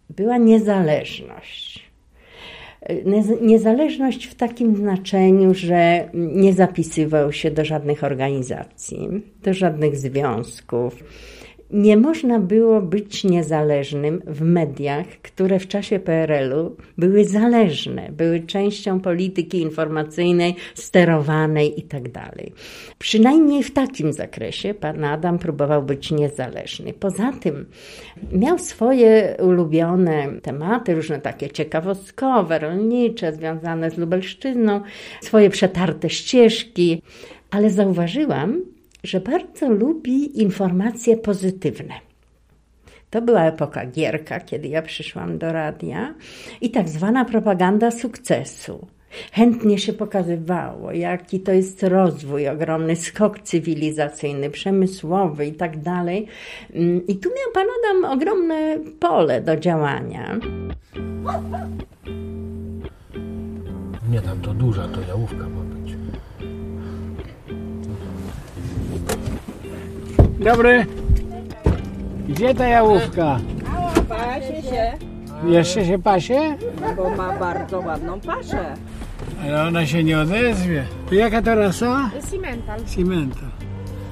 była 0.10 0.38
niezależność. 0.38 1.88
Niezależność 3.42 4.25
w 4.25 4.36
takim 4.36 4.75
znaczeniu, 4.75 5.54
że 5.54 6.10
nie 6.13 6.54
zapisywał 6.54 7.32
się 7.32 7.51
do 7.51 7.66
żadnych 7.66 8.04
organizacji, 8.04 9.10
do 9.44 9.54
żadnych 9.54 9.96
związków 9.96 11.04
nie 11.72 11.98
można 11.98 12.40
było 12.40 12.82
być 12.82 13.24
niezależnym 13.24 14.22
w 14.28 14.42
mediach, 14.42 15.08
które 15.08 15.60
w 15.60 15.68
czasie 15.68 16.00
PRL-u 16.00 16.76
były 16.98 17.26
zależne, 17.26 18.10
były 18.12 18.40
częścią 18.40 19.00
polityki 19.00 19.62
informacyjnej, 19.62 20.56
sterowanej 20.76 21.80
itd. 21.80 22.10
Tak 22.14 22.36
Przynajmniej 23.00 23.64
w 23.64 23.74
takim 23.74 24.14
zakresie 24.14 24.74
pan 24.74 25.04
Adam 25.04 25.40
próbował 25.40 25.84
być 25.84 26.12
niezależny. 26.12 26.94
Poza 26.94 27.32
tym 27.32 27.66
miał 28.32 28.60
swoje 28.60 29.36
ulubione 29.40 30.28
tematy, 30.42 30.96
różne 30.96 31.22
takie 31.22 31.50
ciekawostkowe, 31.50 32.60
rolnicze, 32.60 33.34
związane 33.34 33.92
z 33.92 33.98
Lubelszczyzną, 33.98 34.82
swoje 35.22 35.50
przetarte 35.50 36.10
ścieżki, 36.10 37.02
ale 37.52 37.70
zauważyłam, 37.70 38.62
że 39.04 39.20
bardzo 39.20 39.70
lubi 39.70 40.42
informacje 40.42 41.18
pozytywne. 41.18 41.94
To 43.10 43.22
była 43.22 43.44
epoka 43.44 43.86
Gierka, 43.86 44.39
kiedy 44.39 44.68
ja 44.68 44.82
przyszłam 44.82 45.38
do 45.38 45.51
radia 45.51 46.13
i 46.62 46.70
tak 46.70 46.89
zwana 46.89 47.25
propaganda 47.25 47.92
sukcesu. 47.92 48.88
Chętnie 49.32 49.77
się 49.77 49.94
pokazywało, 49.94 50.92
jaki 50.92 51.39
to 51.39 51.51
jest 51.51 51.84
rozwój, 51.84 52.48
ogromny 52.48 52.96
skok 52.96 53.39
cywilizacyjny, 53.39 54.50
przemysłowy 54.50 55.46
i 55.46 55.54
tak 55.54 55.82
dalej. 55.82 56.27
I 57.08 57.16
tu 57.16 57.30
miał 57.30 57.51
pan 57.54 57.68
Adam 57.80 58.12
ogromne 58.18 58.80
pole 59.00 59.42
do 59.42 59.58
działania. 59.58 60.39
Nie 64.12 64.22
tam 64.22 64.41
to 64.41 64.54
duża, 64.54 64.88
to 64.88 65.02
jałówka 65.02 65.50
ma 65.50 65.77
Dobry. 70.39 70.86
Gdzie 72.30 72.56
ta 72.56 72.67
jałówka? 72.67 73.39
Pasie 74.10 74.62
się, 74.62 74.91
Jeszcze 75.47 75.86
się 75.86 76.00
pasie? 76.00 76.39
bo 76.97 77.10
ma 77.10 77.39
bardzo 77.39 77.80
ładną 77.80 78.19
paszę. 78.19 78.73
Ale 79.43 79.63
ona 79.63 79.86
się 79.86 80.04
nie 80.04 80.19
odezwie. 80.19 80.84
To 81.10 81.15
jaka 81.15 81.41
to 81.41 81.56
rasa? 81.56 82.10
Cimental. 82.32 82.80
Cimental. 82.95 83.50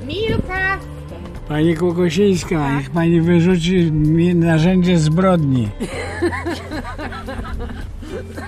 Milka. 0.07 0.77
Pani 1.47 1.75
Kłokosińska, 1.75 2.75
niech 2.77 2.89
pani 2.89 3.21
wyrzuci 3.21 3.91
mi 3.91 4.35
narzędzie 4.35 4.97
zbrodni. 4.97 5.69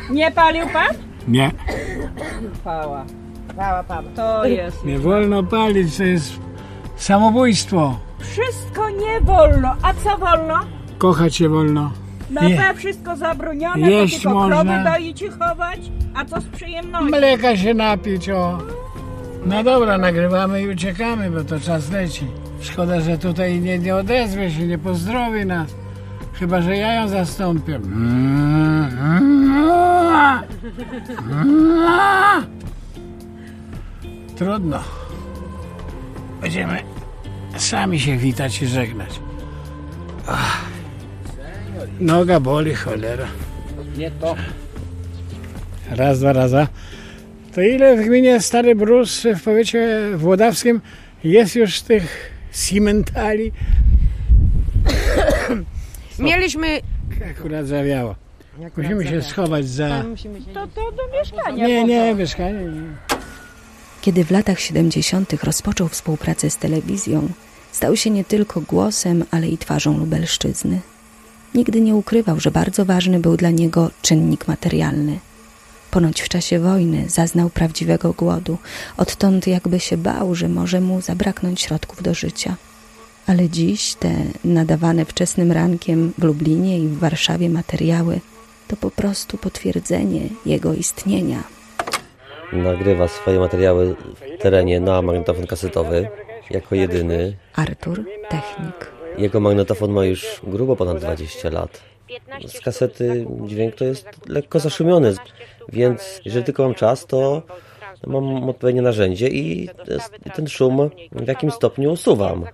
Nie 0.10 0.32
palił 0.32 0.66
pan? 0.74 0.88
Nie, 1.28 1.52
Pała. 2.64 3.06
Pała 3.58 3.84
pan. 3.84 4.06
To 4.16 4.46
jest. 4.46 4.86
nie 4.86 5.00
wolno 5.00 5.44
palić, 5.44 5.98
to 5.98 6.04
jest 6.04 6.40
samobójstwo. 6.98 8.00
Wszystko 8.20 8.90
nie 8.90 9.22
wolno. 9.22 9.76
A 9.82 9.94
co 9.94 10.18
wolno? 10.18 10.60
Kochać 10.98 11.36
się 11.36 11.50
wolno. 11.50 11.92
No 12.30 12.42
Je- 12.50 12.58
to 12.58 12.64
wszystko 12.78 13.16
zabronione, 13.16 13.92
Jeść 13.92 14.16
to 14.16 14.22
tylko 14.22 14.40
można. 14.40 14.64
krowy 14.64 14.84
doić 14.84 15.22
i 15.22 15.30
chować. 15.30 15.80
A 16.16 16.26
co 16.26 16.42
z 16.42 16.46
przyjemnością? 16.46 17.06
Mleka 17.18 17.58
się 17.58 17.74
napić, 17.74 18.30
o. 18.30 18.58
No 19.46 19.64
dobra, 19.64 19.98
nagrywamy 19.98 20.62
i 20.62 20.68
uciekamy, 20.68 21.32
bo 21.32 21.44
to 21.44 21.60
czas 21.60 21.92
leci. 21.92 22.26
Szkoda, 22.62 23.02
że 23.02 23.18
tutaj 23.18 23.60
nie, 23.60 23.80
nie 23.80 23.96
odezwie 23.96 24.52
się, 24.52 24.68
nie 24.68 24.78
pozdrowi 24.78 25.46
nas. 25.46 25.68
Chyba, 26.34 26.62
że 26.62 26.78
ja 26.78 26.94
ją 26.94 27.08
zastąpię. 27.08 27.80
Trudno. 34.38 34.80
Będziemy 36.42 36.80
sami 37.58 38.00
się 38.00 38.18
witać 38.18 38.62
i 38.62 38.68
żegnać. 38.68 39.20
Ach. 40.28 40.62
Noga 42.00 42.40
boli, 42.40 42.74
cholera. 42.74 43.28
Nie 43.98 44.12
to. 44.12 44.36
Raz, 45.92 46.20
dwa 46.20 46.34
raza. 46.34 46.68
To 47.56 47.62
ile 47.62 47.98
w 47.98 48.06
gminie 48.06 48.42
Stary 48.42 48.76
Brus 48.76 49.24
w 49.36 49.44
powiecie 49.44 50.10
włodawskim 50.16 50.82
jest 51.24 51.56
już 51.56 51.82
tych 51.82 52.32
cimentali? 52.54 53.52
Mieliśmy... 56.20 56.82
Akurat 57.32 57.68
zawiało. 57.68 58.16
Musimy 58.78 59.08
się 59.08 59.22
schować 59.22 59.68
za... 59.68 60.04
To, 60.54 60.68
to 60.68 60.92
do 60.92 61.20
mieszkania. 61.20 61.68
Nie, 61.68 61.84
nie, 61.84 62.16
mieszkanie. 62.16 62.54
nie. 62.54 63.17
Kiedy 64.08 64.26
w 64.26 64.32
latach 64.32 64.60
70. 64.60 65.34
rozpoczął 65.44 65.88
współpracę 65.88 66.50
z 66.50 66.58
telewizją, 66.58 67.30
stał 67.72 67.96
się 67.96 68.10
nie 68.10 68.24
tylko 68.24 68.62
głosem, 68.62 69.26
ale 69.32 69.48
i 69.48 69.58
twarzą 69.58 69.98
Lubelszczyzny. 69.98 70.80
Nigdy 71.56 71.82
nie 71.82 71.96
ukrywał, 71.96 72.40
że 72.40 72.52
bardzo 72.52 72.86
ważny 72.86 73.20
był 73.20 73.38
dla 73.38 73.50
niego 73.50 73.92
czynnik 74.02 74.48
materialny. 74.48 75.20
Ponoć 75.92 76.22
w 76.22 76.30
czasie 76.30 76.60
wojny 76.60 77.10
zaznał 77.10 77.50
prawdziwego 77.50 78.14
głodu, 78.14 78.58
odtąd 78.98 79.48
jakby 79.48 79.80
się 79.80 79.98
bał, 79.98 80.36
że 80.36 80.50
może 80.50 80.82
mu 80.82 81.02
zabraknąć 81.02 81.62
środków 81.62 82.04
do 82.04 82.14
życia. 82.14 82.56
Ale 83.26 83.50
dziś 83.50 83.96
te 83.96 84.16
nadawane 84.46 85.06
wczesnym 85.06 85.52
rankiem 85.52 86.14
w 86.18 86.24
Lublinie 86.24 86.80
i 86.80 86.88
w 86.88 87.00
Warszawie 87.00 87.50
materiały 87.50 88.20
to 88.68 88.76
po 88.76 88.92
prostu 88.92 89.38
potwierdzenie 89.38 90.30
jego 90.46 90.74
istnienia. 90.74 91.57
Nagrywa 92.54 93.08
swoje 93.08 93.40
materiały 93.40 93.96
w 93.96 94.42
terenie 94.42 94.80
na 94.80 95.02
magnetofon 95.02 95.48
kasetowy 95.48 96.10
jako 96.50 96.76
jedyny. 96.76 97.38
Artur, 97.56 98.06
technik. 98.30 98.92
Jego 99.18 99.40
magnetofon 99.40 99.92
ma 99.92 100.06
już 100.06 100.42
grubo 100.44 100.76
ponad 100.76 100.98
20 100.98 101.50
lat. 101.50 101.82
Z 102.48 102.60
kasety 102.60 103.26
dźwięk 103.46 103.76
to 103.76 103.86
jest 103.86 104.08
lekko 104.28 104.60
zaszumiony, 104.60 105.16
więc 105.70 106.22
jeżeli 106.26 106.46
tylko 106.46 106.64
mam 106.64 106.74
czas, 106.74 107.06
to 107.06 107.42
mam 108.08 108.50
odpowiednie 108.50 108.82
narzędzie 108.82 109.28
i 109.28 109.70
ten 110.36 110.48
szum 110.48 110.90
w 111.12 111.28
jakimś 111.28 111.54
stopniu 111.54 111.92
usuwam. 111.92 112.46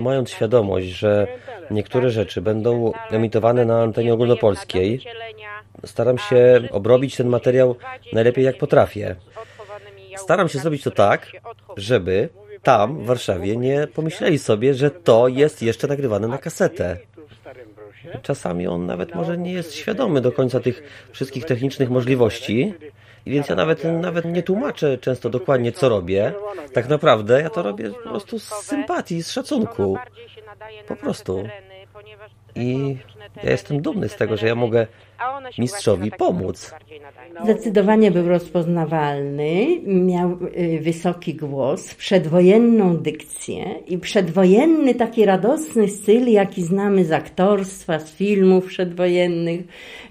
Mając 0.00 0.30
świadomość, 0.30 0.86
że 0.86 1.26
niektóre 1.70 2.10
rzeczy 2.10 2.40
będą 2.40 2.92
emitowane 3.10 3.64
na 3.64 3.82
antenie 3.82 4.14
ogólnopolskiej, 4.14 5.00
staram 5.84 6.18
się 6.18 6.60
obrobić 6.70 7.16
ten 7.16 7.28
materiał 7.28 7.76
najlepiej 8.12 8.44
jak 8.44 8.58
potrafię. 8.58 9.16
Staram 10.16 10.48
się 10.48 10.58
zrobić 10.58 10.82
to 10.82 10.90
tak, 10.90 11.26
żeby 11.76 12.28
tam 12.62 12.98
w 12.98 13.06
Warszawie 13.06 13.56
nie 13.56 13.86
pomyśleli 13.86 14.38
sobie, 14.38 14.74
że 14.74 14.90
to 14.90 15.28
jest 15.28 15.62
jeszcze 15.62 15.86
nagrywane 15.86 16.28
na 16.28 16.38
kasetę. 16.38 16.96
Czasami 18.22 18.66
on 18.66 18.86
nawet 18.86 19.14
może 19.14 19.38
nie 19.38 19.52
jest 19.52 19.74
świadomy 19.74 20.20
do 20.20 20.32
końca 20.32 20.60
tych 20.60 20.82
wszystkich 21.12 21.44
technicznych 21.44 21.90
możliwości, 21.90 22.74
więc 23.26 23.48
ja 23.48 23.54
nawet, 23.54 23.84
nawet 23.84 24.24
nie 24.24 24.42
tłumaczę 24.42 24.98
często 24.98 25.30
dokładnie, 25.30 25.72
co 25.72 25.88
robię. 25.88 26.32
Tak 26.72 26.88
naprawdę 26.88 27.40
ja 27.42 27.50
to 27.50 27.62
robię 27.62 27.90
po 27.90 28.08
prostu 28.08 28.38
z 28.38 28.44
sympatii, 28.44 29.22
z 29.22 29.30
szacunku. 29.30 29.98
Po 30.88 30.96
prostu. 30.96 31.48
I 32.54 32.96
ja 33.44 33.50
jestem 33.50 33.82
dumny 33.82 34.08
z 34.08 34.16
tego, 34.16 34.36
że 34.36 34.46
ja 34.46 34.54
mogę 34.54 34.86
mistrzowi 35.58 36.10
pomóc. 36.10 36.74
Zdecydowanie 37.44 38.10
był 38.10 38.28
rozpoznawalny, 38.28 39.80
miał 39.86 40.30
y, 40.32 40.80
wysoki 40.82 41.34
głos, 41.34 41.94
przedwojenną 41.94 42.96
dykcję 42.96 43.64
i 43.86 43.98
przedwojenny 43.98 44.94
taki 44.94 45.24
radosny 45.24 45.88
styl, 45.88 46.28
jaki 46.28 46.62
znamy 46.62 47.04
z 47.04 47.12
aktorstwa, 47.12 47.98
z 47.98 48.14
filmów 48.14 48.66
przedwojennych, 48.66 49.60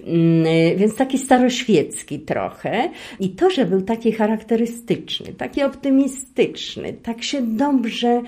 Mm, 0.03 0.45
y, 0.47 0.75
więc 0.77 0.95
taki 0.95 1.17
staroświecki 1.17 2.19
trochę. 2.19 2.89
I 3.19 3.29
to, 3.29 3.49
że 3.49 3.65
był 3.65 3.81
taki 3.81 4.11
charakterystyczny, 4.11 5.33
taki 5.33 5.63
optymistyczny, 5.63 6.93
tak 6.93 7.23
się 7.23 7.41
dobrze 7.41 8.21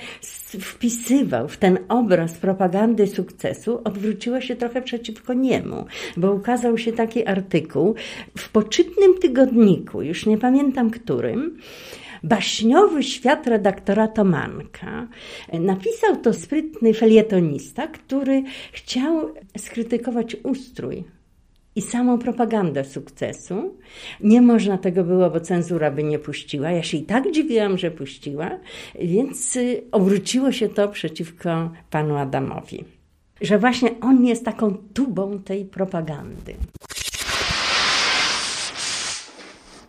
wpisywał 0.59 1.47
w 1.47 1.57
ten 1.57 1.79
obraz 1.89 2.33
propagandy 2.33 3.07
sukcesu, 3.07 3.40
odwróciło 3.83 4.41
się 4.41 4.55
trochę 4.55 4.81
przeciwko 4.81 5.33
niemu, 5.33 5.85
bo 6.17 6.31
ukazał 6.31 6.77
się 6.77 6.93
taki 6.93 7.25
artykuł 7.25 7.95
w 8.37 8.49
poczytnym 8.49 9.17
tygodniku, 9.19 10.01
już 10.01 10.25
nie 10.25 10.37
pamiętam 10.37 10.89
którym, 10.89 11.57
baśniowy 12.23 13.03
świat 13.03 13.47
redaktora 13.47 14.07
Tomanka. 14.07 15.07
Napisał 15.53 16.17
to 16.17 16.33
sprytny 16.33 16.93
felietonista, 16.93 17.87
który 17.87 18.43
chciał 18.71 19.33
skrytykować 19.57 20.37
ustrój 20.43 21.03
i 21.75 21.81
samą 21.81 22.19
propagandę 22.19 22.83
sukcesu. 22.83 23.77
Nie 24.19 24.41
można 24.41 24.77
tego 24.77 25.03
było, 25.03 25.29
bo 25.29 25.39
cenzura 25.39 25.91
by 25.91 26.03
nie 26.03 26.19
puściła. 26.19 26.71
Ja 26.71 26.83
się 26.83 26.97
i 26.97 27.03
tak 27.03 27.31
dziwiłam, 27.31 27.77
że 27.77 27.91
puściła, 27.91 28.59
więc 28.99 29.55
y, 29.55 29.83
obróciło 29.91 30.51
się 30.51 30.69
to 30.69 30.87
przeciwko 30.87 31.71
panu 31.89 32.17
Adamowi. 32.17 33.00
Że 33.41 33.59
właśnie 33.59 33.99
on 34.01 34.25
jest 34.25 34.45
taką 34.45 34.77
tubą 34.93 35.39
tej 35.39 35.65
propagandy. 35.65 36.55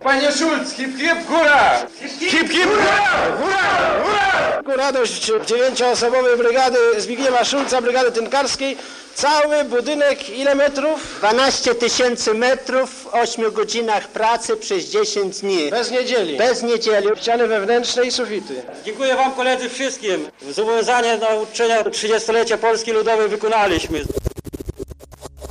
Panie 0.02 0.32
Szulc, 0.32 0.72
hip 0.76 0.98
hip 0.98 1.26
góra! 1.28 1.86
Hip 2.18 2.50
hip 2.50 2.68
góra! 2.68 3.36
Góra! 3.40 4.02
Góra! 4.04 4.62
Ku 4.64 4.70
radość 4.76 5.32
dziewięcioosobowej 5.46 6.36
brygady 6.36 6.78
Zbigniewa 6.98 7.44
Szulca, 7.44 7.80
brygady 7.82 8.12
tynkarskiej. 8.12 8.76
Cały 9.14 9.64
budynek 9.64 10.30
ile 10.30 10.54
metrów? 10.54 11.16
12 11.18 11.74
tysięcy 11.74 12.34
metrów 12.34 12.90
w 12.90 13.14
8 13.14 13.52
godzinach 13.52 14.08
pracy 14.08 14.56
przez 14.56 14.84
10 14.84 15.40
dni. 15.40 15.70
Bez 15.70 15.90
niedzieli. 15.90 16.36
Bez 16.36 16.62
niedzieli. 16.62 17.08
Ściany 17.16 17.46
wewnętrzne 17.48 18.04
i 18.06 18.10
sufity. 18.10 18.62
Dziękuję 18.84 19.16
Wam 19.16 19.32
koledzy 19.32 19.68
wszystkim. 19.68 20.28
Zobowiązanie 20.50 21.16
na 21.16 21.28
uczczenia 21.28 21.82
30-lecia 21.82 22.58
Polski 22.58 22.92
Ludowej 22.92 23.28
wykonaliśmy. 23.28 24.00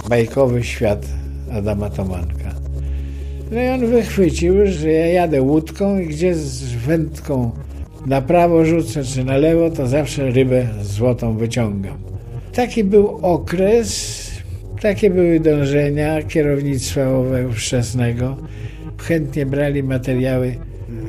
Bajkowy 0.09 0.63
świat 0.63 0.99
Adama 1.57 1.89
Tomanka. 1.89 2.50
No 3.51 3.61
i 3.61 3.67
on 3.67 3.85
wychwycił, 3.87 4.53
że 4.65 4.91
ja 4.91 5.07
jadę 5.07 5.41
łódką 5.41 5.99
i 5.99 6.07
gdzie 6.07 6.35
z 6.35 6.73
wędką 6.73 7.51
na 8.05 8.21
prawo 8.21 8.65
rzucę 8.65 9.03
czy 9.03 9.23
na 9.23 9.37
lewo, 9.37 9.69
to 9.69 9.87
zawsze 9.87 10.31
rybę 10.31 10.67
złotą 10.81 11.37
wyciągam. 11.37 11.97
Taki 12.53 12.83
był 12.83 13.07
okres, 13.21 14.31
takie 14.81 15.09
były 15.09 15.39
dążenia 15.39 16.23
kierownictwa 16.23 17.01
ówczesnego. 17.49 18.37
Chętnie 18.97 19.45
brali 19.45 19.83
materiały, 19.83 20.55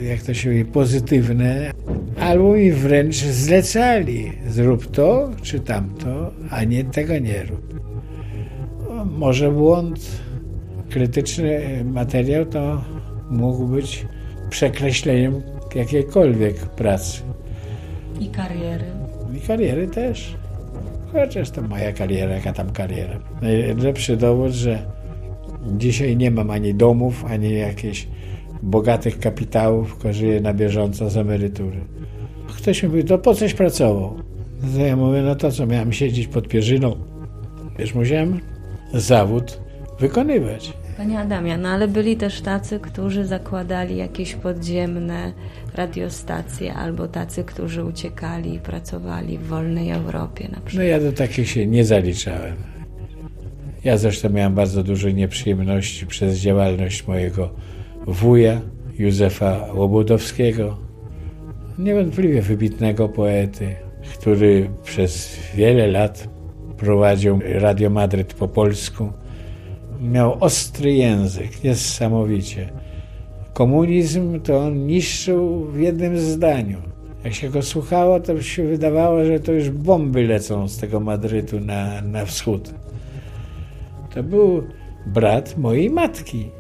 jak 0.03 0.23
to 0.23 0.35
się 0.35 0.51
mówi, 0.51 0.65
pozytywne, 0.65 1.73
albo 2.21 2.53
mi 2.53 2.73
wręcz 2.73 3.17
zlecali, 3.17 4.33
zrób 4.49 4.91
to 4.91 5.31
czy 5.43 5.61
tamto, 5.61 6.33
a 6.51 6.65
nie 6.65 6.85
tego 6.85 7.19
nie 7.19 7.43
rób. 7.43 7.81
Może 9.19 9.51
błąd, 9.51 10.01
krytyczny 10.93 11.61
materiał 11.85 12.47
to 12.47 12.85
mógł 13.31 13.67
być 13.67 14.07
przekreśleniem 14.51 15.43
jakiejkolwiek 15.75 16.57
pracy. 16.57 17.23
I 18.21 18.29
kariery. 18.29 18.85
I 19.37 19.41
kariery 19.41 19.89
też. 19.89 20.37
Chociaż 21.13 21.51
to 21.51 21.63
moja 21.63 21.93
kariera, 21.93 22.35
jaka 22.35 22.53
tam 22.53 22.71
kariera. 22.71 23.19
Najlepszy 23.43 24.17
dowód, 24.17 24.53
że 24.53 24.79
dzisiaj 25.77 26.17
nie 26.17 26.31
mam 26.31 26.51
ani 26.51 26.75
domów, 26.75 27.25
ani 27.25 27.55
jakichś 27.55 28.09
bogatych 28.63 29.19
kapitałów, 29.19 29.93
tylko 29.93 30.13
żyję 30.13 30.41
na 30.41 30.55
bieżąco 30.55 31.11
z 31.11 31.17
emerytury. 31.17 31.81
Ktoś 32.57 32.83
mi 32.83 32.89
mówi, 32.89 33.05
to 33.05 33.19
po 33.19 33.35
coś 33.35 33.55
pracował? 33.55 34.17
To 34.75 34.81
ja 34.81 34.97
mówię, 34.97 35.23
no 35.23 35.35
to 35.35 35.53
co, 35.53 35.67
miałem 35.67 35.93
siedzieć 35.93 36.27
pod 36.27 36.49
pierzyną? 36.49 36.97
Wiesz, 37.79 37.95
musiałem 37.95 38.41
zawód 38.95 39.61
wykonywać. 40.01 40.73
Panie 41.03 41.19
Adamie, 41.19 41.59
no 41.59 41.69
ale 41.69 41.89
byli 41.89 42.17
też 42.17 42.41
tacy, 42.41 42.81
którzy 42.81 43.27
zakładali 43.27 43.97
jakieś 43.97 44.35
podziemne 44.35 45.33
radiostacje, 45.75 46.75
albo 46.75 47.09
tacy, 47.09 47.45
którzy 47.45 47.85
uciekali 47.85 48.55
i 48.55 48.59
pracowali 48.59 49.39
w 49.39 49.47
wolnej 49.47 49.91
Europie 49.91 50.49
na 50.53 50.61
przykład. 50.61 50.75
No 50.75 50.83
ja 50.83 51.01
do 51.01 51.13
takich 51.13 51.49
się 51.49 51.67
nie 51.67 51.85
zaliczałem. 51.85 52.57
Ja 53.85 53.97
zresztą 53.97 54.31
miałem 54.31 54.55
bardzo 54.55 54.83
dużo 54.83 55.11
nieprzyjemności 55.11 56.07
przez 56.07 56.39
działalność 56.39 57.07
mojego 57.07 57.51
wuja, 58.07 58.61
Józefa 58.99 59.67
Łobudowskiego, 59.75 60.79
niewątpliwie 61.79 62.43
wybitnego 62.43 63.09
poety, 63.09 63.75
który 64.15 64.71
przez 64.85 65.39
wiele 65.55 65.87
lat 65.87 66.29
prowadził 66.77 67.41
Radio 67.45 67.91
Madryt 67.91 68.35
po 68.35 68.49
polsku 68.49 69.13
miał 70.03 70.37
ostry 70.41 70.93
język, 70.93 71.65
niesamowicie. 71.65 72.69
Komunizm 73.53 74.41
to 74.41 74.59
on 74.59 74.87
niszczył 74.87 75.65
w 75.65 75.81
jednym 75.81 76.19
zdaniu. 76.19 76.79
Jak 77.25 77.35
się 77.35 77.49
go 77.49 77.63
słuchało, 77.63 78.21
to 78.21 78.43
się 78.43 78.65
wydawało, 78.65 79.25
że 79.25 79.41
to 79.41 79.53
już 79.53 79.71
bomby 79.71 80.27
lecą 80.27 80.69
z 80.69 80.77
tego 80.77 81.01
Madrytu 81.01 81.61
na, 81.61 82.03
na 82.03 82.25
wschód. 82.25 82.75
To 84.15 84.23
był 84.23 84.63
brat 85.07 85.59
mojej 85.59 85.91
matki. 85.91 86.51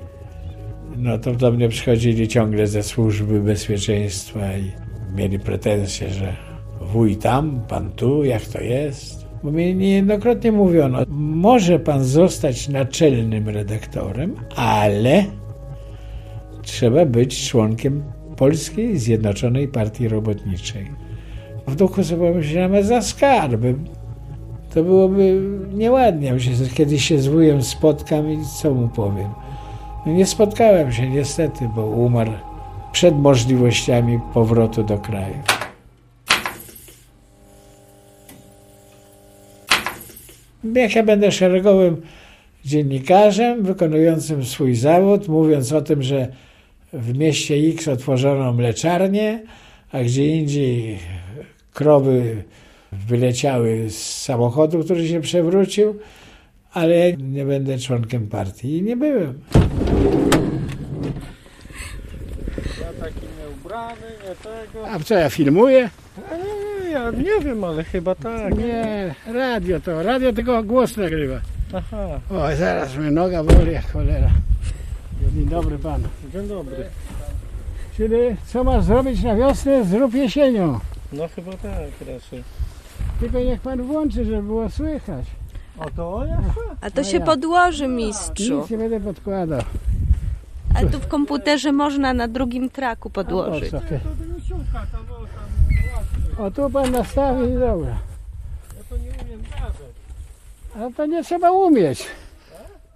No 0.96 1.18
to 1.18 1.32
do 1.32 1.52
mnie 1.52 1.68
przychodzili 1.68 2.28
ciągle 2.28 2.66
ze 2.66 2.82
służby 2.82 3.40
bezpieczeństwa 3.40 4.56
i 4.56 4.72
mieli 5.14 5.38
pretensje, 5.38 6.10
że 6.10 6.36
wuj 6.80 7.16
tam, 7.16 7.60
pan 7.68 7.90
tu, 7.90 8.24
jak 8.24 8.42
to 8.42 8.60
jest. 8.60 9.21
Bo 9.44 9.50
mi 9.50 9.74
niejednokrotnie 9.74 10.52
mówiono, 10.52 10.98
może 11.08 11.78
pan 11.78 12.04
zostać 12.04 12.68
naczelnym 12.68 13.48
redaktorem, 13.48 14.34
ale 14.56 15.24
trzeba 16.62 17.06
być 17.06 17.48
członkiem 17.48 18.02
Polskiej 18.36 18.98
Zjednoczonej 18.98 19.68
Partii 19.68 20.08
Robotniczej. 20.08 20.86
W 21.66 21.74
duchu 21.74 22.04
sobie 22.04 22.28
pomyślałem, 22.32 22.84
za 22.84 23.02
skarby. 23.02 23.74
To 24.74 24.82
byłoby 24.82 25.40
nieładnie. 25.74 26.34
Kiedyś 26.74 27.04
się 27.04 27.18
z 27.18 27.26
wujem 27.26 27.62
spotkam 27.62 28.30
i 28.30 28.38
co 28.62 28.74
mu 28.74 28.88
powiem. 28.88 29.28
No 30.06 30.12
nie 30.12 30.26
spotkałem 30.26 30.92
się 30.92 31.10
niestety, 31.10 31.68
bo 31.76 31.86
umarł 31.86 32.32
przed 32.92 33.18
możliwościami 33.18 34.20
powrotu 34.34 34.82
do 34.82 34.98
kraju. 34.98 35.34
Jak 40.64 40.94
ja 40.94 41.02
będę 41.02 41.32
szeregowym 41.32 42.02
dziennikarzem 42.64 43.62
wykonującym 43.62 44.44
swój 44.44 44.74
zawód, 44.74 45.28
mówiąc 45.28 45.72
o 45.72 45.82
tym, 45.82 46.02
że 46.02 46.28
w 46.92 47.18
mieście 47.18 47.54
X 47.54 47.88
otworzono 47.88 48.52
mleczarnię, 48.52 49.42
a 49.92 50.02
gdzie 50.02 50.26
indziej 50.26 50.98
krowy 51.72 52.42
wyleciały 52.92 53.90
z 53.90 54.22
samochodu, 54.22 54.84
który 54.84 55.08
się 55.08 55.20
przewrócił, 55.20 55.98
ale 56.72 56.98
ja 56.98 57.16
nie 57.16 57.44
będę 57.44 57.78
członkiem 57.78 58.26
partii 58.28 58.78
i 58.78 58.82
nie 58.82 58.96
byłem. 58.96 59.40
Ja 62.80 63.04
taki 63.04 63.26
nieubrany, 63.40 64.06
nie 64.28 64.34
tego. 64.34 64.88
A 64.88 64.98
co 64.98 65.14
ja 65.14 65.30
filmuję? 65.30 65.90
Ja 66.92 67.10
nie 67.10 67.44
wiem, 67.44 67.64
ale 67.64 67.84
chyba 67.84 68.14
tak. 68.14 68.58
Nie, 68.58 69.14
radio 69.34 69.80
to, 69.80 70.02
radio 70.02 70.32
tylko 70.32 70.62
głos 70.62 70.96
nagrywa. 70.96 71.40
Aha. 71.74 72.20
O, 72.30 72.56
zaraz 72.56 72.96
mnie 72.96 73.10
noga 73.10 73.44
boli 73.44 73.72
jak 73.72 73.92
cholera. 73.92 74.30
Dzień 75.34 75.46
dobry 75.46 75.78
panu. 75.78 76.08
Dzień 76.32 76.48
dobry. 76.48 76.84
Czyli 77.96 78.16
co 78.46 78.64
masz 78.64 78.84
zrobić 78.84 79.22
na 79.22 79.36
wiosnę, 79.36 79.84
zrób 79.84 80.14
jesienią. 80.14 80.80
No 81.12 81.28
chyba 81.36 81.52
tak 81.52 81.72
raczej. 82.00 82.42
Tylko 83.20 83.38
niech 83.38 83.60
pan 83.60 83.82
włączy, 83.82 84.24
żeby 84.24 84.42
było 84.42 84.70
słychać. 84.70 85.24
O 85.78 85.90
to 85.90 86.24
ja. 86.28 86.38
A 86.80 86.90
to 86.90 87.04
się 87.04 87.20
podłoży, 87.20 87.88
mistrzu. 87.88 88.60
Nic 88.60 88.70
nie 88.70 88.78
będę 88.78 89.00
podkładał. 89.00 89.62
A 90.74 90.84
tu 90.84 90.98
w 91.00 91.06
komputerze 91.06 91.72
można 91.72 92.14
na 92.14 92.28
drugim 92.28 92.70
traku 92.70 93.10
podłożyć. 93.10 93.70
To 93.70 93.76
miesiąca 93.78 94.72
tam, 94.72 95.02
o, 95.02 95.06
tam 95.06 95.11
O 96.38 96.50
tu 96.50 96.70
pan 96.70 96.90
nastawi 96.92 97.44
i 97.48 97.58
dobra. 97.58 97.96
Ja 98.76 98.82
to 98.90 98.96
nie 98.96 99.10
umiem 99.22 99.42
gadać. 99.50 99.92
A 100.76 100.96
to 100.96 101.06
nie 101.06 101.24
trzeba 101.24 101.50
umieć. 101.50 102.06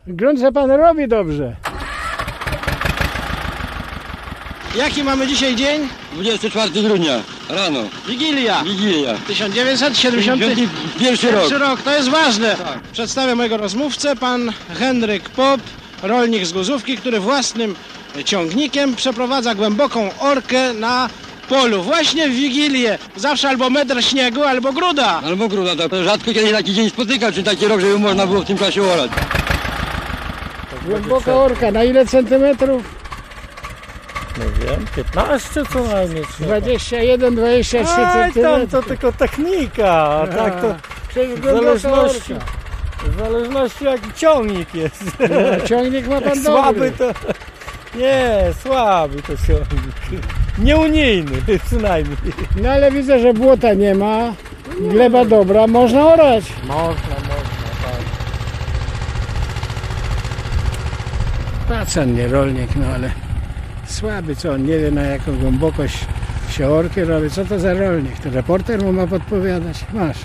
Grunt, 0.06 0.40
że 0.40 0.52
pan 0.52 0.70
robi 0.70 1.08
dobrze. 1.08 1.56
Jaki 4.76 5.04
mamy 5.04 5.26
dzisiaj 5.26 5.56
dzień? 5.56 5.88
24 6.12 6.82
grudnia, 6.82 7.20
rano. 7.48 7.80
Wigilia. 8.08 8.64
Wigilia. 8.64 9.14
1971 9.26 10.68
Pierwszy 11.00 11.30
rok. 11.30 11.50
rok. 11.50 11.82
To 11.82 11.96
jest 11.96 12.08
ważne. 12.08 12.56
Przedstawię 12.92 13.34
mojego 13.34 13.56
rozmówcę, 13.56 14.16
pan 14.16 14.52
Henryk 14.78 15.28
Pop, 15.30 15.60
rolnik 16.02 16.46
z 16.46 16.52
Guzówki, 16.52 16.96
który 16.96 17.20
własnym 17.20 17.74
ciągnikiem 18.24 18.94
przeprowadza 18.96 19.54
głęboką 19.54 20.10
orkę 20.18 20.74
na 20.74 21.08
polu. 21.46 21.82
Właśnie 21.82 22.28
w 22.28 22.32
Wigilię. 22.32 22.98
Zawsze 23.16 23.48
albo 23.48 23.70
metr 23.70 24.04
śniegu, 24.04 24.42
albo 24.42 24.72
gruda. 24.72 25.20
Albo 25.24 25.48
gruda, 25.48 25.88
to 25.88 26.04
rzadko 26.04 26.32
kiedy 26.32 26.52
taki 26.52 26.74
dzień 26.74 26.90
spotyka, 26.90 27.32
czy 27.32 27.42
taki 27.42 27.68
rok, 27.68 27.80
żeby 27.80 27.98
można 27.98 28.26
było 28.26 28.40
w 28.40 28.44
tym 28.44 28.58
czasie 28.58 28.82
orać. 28.82 29.10
Głęboka 30.86 31.34
orka, 31.34 31.70
na 31.70 31.84
ile 31.84 32.06
centymetrów? 32.06 32.82
Nie 34.38 34.66
wiem, 34.66 34.86
15 34.96 35.62
co 35.72 35.84
najmniej. 35.84 36.24
trzeba. 36.38 36.46
21, 36.60 37.34
23 37.34 37.94
Aj, 37.94 38.04
tam 38.04 38.32
centymetrów. 38.32 38.70
to 38.70 38.82
tylko 38.88 39.12
technika, 39.12 39.92
a 40.06 40.26
tak 40.26 40.60
to 40.60 40.74
w 41.36 41.44
zależności, 41.44 42.34
w 43.06 43.18
zależności 43.18 43.84
jaki 43.84 44.12
ciągnik 44.16 44.74
jest. 44.74 45.04
No, 45.20 45.66
ciągnik 45.66 46.06
ma 46.08 46.20
pan 46.30 46.34
Jak 46.34 46.44
słaby 46.44 46.90
dobry. 46.90 46.92
to... 47.14 47.98
Nie, 47.98 48.36
słaby 48.62 49.22
to 49.22 49.32
ciągnik. 49.46 50.26
Nieunijny 50.58 51.42
przynajmniej. 51.66 52.16
No 52.62 52.70
ale 52.70 52.90
widzę, 52.92 53.18
że 53.18 53.34
błota 53.34 53.74
nie 53.74 53.94
ma. 53.94 54.32
Gleba 54.80 55.24
dobra, 55.24 55.66
można 55.66 56.06
orać. 56.06 56.44
Można, 56.62 56.84
można, 56.88 57.68
tak. 57.82 58.00
Pacan 61.68 62.14
nie 62.14 62.28
rolnik, 62.28 62.76
no 62.76 62.86
ale 62.94 63.10
słaby, 63.86 64.36
co 64.36 64.52
on 64.52 64.64
nie 64.66 64.78
wie 64.78 64.90
na 64.90 65.02
jaką 65.02 65.36
głębokość 65.38 66.06
się 66.50 66.68
orki 66.68 67.00
robi. 67.04 67.30
Co 67.30 67.44
to 67.44 67.58
za 67.58 67.74
rolnik? 67.74 68.18
To 68.18 68.30
reporter 68.30 68.82
mu 68.82 68.92
ma 68.92 69.06
podpowiadać. 69.06 69.84
Masz. 69.92 70.18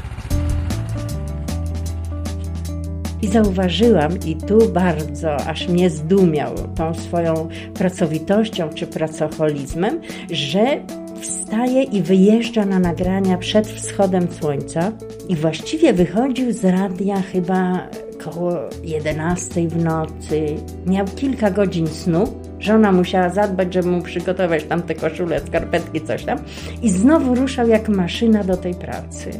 I 3.21 3.27
zauważyłam, 3.27 4.11
i 4.25 4.35
tu 4.35 4.69
bardzo 4.69 5.35
aż 5.35 5.67
mnie 5.67 5.89
zdumiał 5.89 6.55
tą 6.75 6.93
swoją 6.93 7.49
pracowitością 7.73 8.69
czy 8.69 8.87
pracoholizmem, 8.87 10.01
że 10.31 10.79
wstaje 11.21 11.83
i 11.83 12.01
wyjeżdża 12.01 12.65
na 12.65 12.79
nagrania 12.79 13.37
przed 13.37 13.67
wschodem 13.67 14.27
słońca 14.39 14.91
i 15.29 15.35
właściwie 15.35 15.93
wychodził 15.93 16.51
z 16.51 16.65
radia 16.65 17.21
chyba 17.21 17.87
koło 18.23 18.53
11 18.83 19.67
w 19.67 19.83
nocy. 19.83 20.45
Miał 20.85 21.05
kilka 21.05 21.51
godzin 21.51 21.87
snu. 21.87 22.23
Żona 22.59 22.91
musiała 22.91 23.29
zadbać, 23.29 23.73
żeby 23.73 23.89
mu 23.89 24.01
przygotować 24.01 24.63
tam 24.63 24.81
te 24.81 24.95
koszule, 24.95 25.39
skarpetki, 25.39 26.01
coś 26.01 26.23
tam. 26.23 26.39
I 26.81 26.89
znowu 26.89 27.35
ruszał 27.35 27.67
jak 27.67 27.89
maszyna 27.89 28.43
do 28.43 28.57
tej 28.57 28.75
pracy 28.75 29.31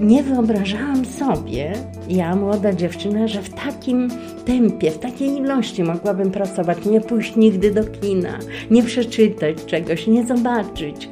nie 0.00 0.22
wyobrażałam 0.22 1.04
sobie, 1.04 1.72
ja 2.08 2.36
młoda 2.36 2.72
dziewczyna, 2.72 3.28
że 3.28 3.42
w 3.42 3.54
takim 3.54 4.08
tempie, 4.44 4.90
w 4.90 4.98
takiej 4.98 5.28
ilości 5.28 5.84
mogłabym 5.84 6.30
pracować, 6.30 6.84
nie 6.86 7.00
pójść 7.00 7.36
nigdy 7.36 7.70
do 7.70 7.84
kina, 7.84 8.38
nie 8.70 8.82
przeczytać 8.82 9.64
czegoś, 9.66 10.06
nie 10.06 10.26
zobaczyć. 10.26 11.08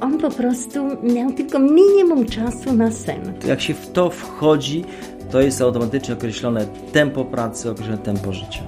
On 0.00 0.18
po 0.18 0.30
prostu 0.30 0.80
miał 1.02 1.32
tylko 1.32 1.58
minimum 1.58 2.26
czasu 2.26 2.72
na 2.72 2.90
sen. 2.90 3.32
Jak 3.46 3.60
się 3.60 3.74
w 3.74 3.90
to 3.92 4.10
wchodzi, 4.10 4.84
to 5.30 5.40
jest 5.40 5.60
automatycznie 5.60 6.14
określone 6.14 6.66
tempo 6.92 7.24
pracy, 7.24 7.70
określone 7.70 7.98
tempo 7.98 8.32
życia. 8.32 8.62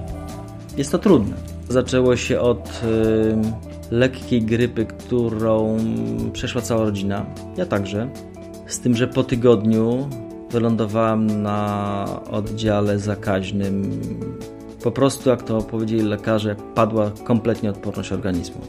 Jest 0.77 0.91
to 0.91 0.97
trudne. 0.97 1.35
Zaczęło 1.69 2.15
się 2.15 2.39
od 2.39 2.81
y, 3.91 3.95
lekkiej 3.95 4.41
grypy, 4.41 4.85
którą 4.85 5.77
przeszła 6.33 6.61
cała 6.61 6.83
rodzina. 6.83 7.25
Ja 7.57 7.65
także. 7.65 8.09
Z 8.69 8.79
tym, 8.79 8.95
że 8.95 9.07
po 9.07 9.23
tygodniu 9.23 10.09
wylądowałem 10.51 11.41
na 11.41 12.05
oddziale 12.31 12.99
zakaźnym. 12.99 14.01
Po 14.83 14.91
prostu, 14.91 15.29
jak 15.29 15.43
to 15.43 15.61
powiedzieli 15.61 16.01
lekarze, 16.01 16.55
padła 16.75 17.11
kompletnie 17.23 17.69
odporność 17.69 18.11
organizmu. 18.11 18.61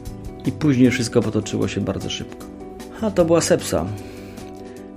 I 0.45 0.51
później 0.51 0.91
wszystko 0.91 1.21
potoczyło 1.21 1.67
się 1.67 1.81
bardzo 1.81 2.09
szybko. 2.09 2.45
A 3.01 3.11
to 3.11 3.25
była 3.25 3.41
sepsa. 3.41 3.85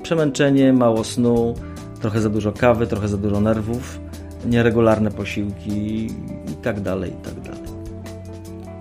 Przemęczenie, 0.03 0.73
mało 0.73 1.05
snu, 1.05 1.55
trochę 2.01 2.21
za 2.21 2.31
dużo 2.31 2.53
kawy, 2.53 2.87
trochę 2.87 3.09
za 3.09 3.17
dużo 3.17 3.41
nerwów, 3.41 4.01
nieregularne 4.47 5.11
posiłki 5.11 6.07
i 6.53 6.55
tak 6.63 6.81
dalej, 6.81 7.11
i 7.11 7.25
tak 7.25 7.41
dalej. 7.41 7.71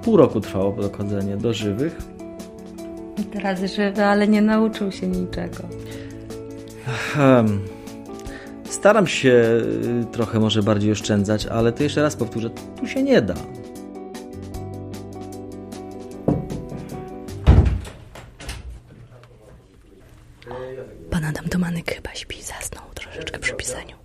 Pół 0.04 0.18
roku 0.18 0.42
trwało 0.42 0.72
dochodzenie 0.72 1.38
do 1.38 1.54
żywych. 1.54 1.98
Teraz 3.34 3.60
żywy, 3.60 4.06
ale 4.06 4.28
nie 4.28 4.42
nauczył 4.42 4.92
się 4.92 5.08
niczego. 5.08 5.64
Hmm. 6.86 7.60
Staram 8.70 9.08
się 9.08 9.30
y, 9.30 10.06
trochę 10.12 10.40
może 10.40 10.64
bardziej 10.64 10.92
oszczędzać, 10.92 11.46
ale 11.46 11.72
to 11.72 11.84
jeszcze 11.84 12.02
raz 12.02 12.16
powtórzę, 12.16 12.50
tu 12.80 12.88
się 12.88 13.04
nie 13.04 13.22
da. 13.22 13.36
Pan 21.10 21.26
Adam 21.26 21.50
Tomanek 21.50 21.96
chyba 21.96 22.16
śpi, 22.16 22.38
zasnął 22.42 22.84
troszeczkę 22.94 23.40
przy 23.40 23.54
pisaniu. 23.54 23.96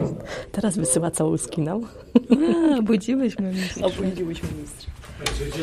Teraz 0.52 0.76
wysyła 0.76 1.10
całuski 1.10 1.62
nam. 1.62 1.86
A, 2.74 2.78
Obudziłyśmy 2.78 3.52
mistrza. 3.52 3.86
Obudziłyśmy 3.86 4.48
mistrza. 4.60 4.90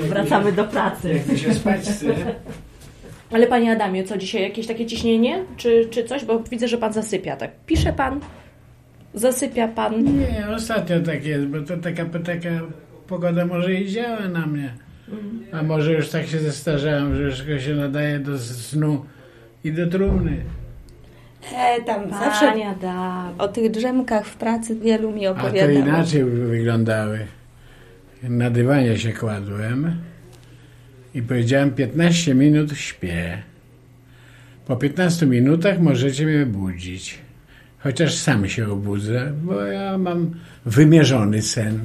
Wracamy 0.09 0.51
do 0.51 0.63
pracy. 0.63 1.21
Jak 1.27 1.38
się 1.38 1.53
spać. 1.53 1.79
Ale 3.34 3.48
panie 3.48 3.72
Adamie, 3.72 4.04
co 4.04 4.17
dzisiaj 4.17 4.41
jakieś 4.41 4.67
takie 4.67 4.86
ciśnienie 4.86 5.43
czy, 5.58 5.88
czy 5.91 6.04
coś? 6.04 6.26
Bo 6.26 6.39
widzę, 6.39 6.67
że 6.67 6.78
pan 6.78 6.93
zasypia. 6.93 7.36
Tak 7.36 7.52
pisze 7.65 7.93
pan, 7.93 8.19
zasypia 9.13 9.67
pan. 9.67 10.04
Nie, 10.04 10.48
ostatnio 10.56 11.00
tak 11.00 11.26
jest, 11.26 11.46
bo 11.46 11.62
to 11.62 11.78
taka, 11.78 12.06
taka 12.06 12.50
pogoda 13.08 13.46
może 13.46 13.74
i 13.74 13.89
działa 13.91 14.28
na 14.28 14.46
mnie. 14.46 14.74
A 15.52 15.63
może 15.63 15.93
już 15.93 16.10
tak 16.10 16.26
się 16.28 16.39
zestarzałem, 16.39 17.15
że 17.15 17.24
już 17.24 17.63
się 17.65 17.76
nadaje 17.76 18.19
do 18.19 18.39
snu 18.39 19.06
i 19.63 19.72
do 19.72 19.88
trumny. 19.88 20.38
E, 21.56 21.82
tam 21.82 22.02
Panie 22.02 22.13
zawsze 22.26 22.65
Adam. 22.65 23.34
o 23.38 23.48
tych 23.48 23.72
drzemkach 23.72 24.26
w 24.26 24.36
pracy 24.36 24.76
wielu 24.76 25.12
mi 25.12 25.28
A 25.28 25.34
to 25.34 25.39
opowiadało. 25.41 25.80
inaczej 25.80 26.24
wyglądały. 26.24 27.19
Na 28.24 28.50
dywanie 28.50 28.98
się 28.98 29.13
kładłem 29.13 29.96
i 31.13 31.21
powiedziałem 31.21 31.71
15 31.71 32.36
minut 32.36 32.78
śpię. 32.78 33.38
Po 34.67 34.76
15 34.76 35.26
minutach 35.26 35.80
możecie 35.80 36.26
mnie 36.26 36.45
budzić. 36.45 37.17
Chociaż 37.80 38.13
sam 38.15 38.49
się 38.49 38.71
obudzę, 38.71 39.34
bo 39.43 39.62
ja 39.62 39.97
mam 39.97 40.32
wymierzony 40.65 41.41
sen. 41.41 41.80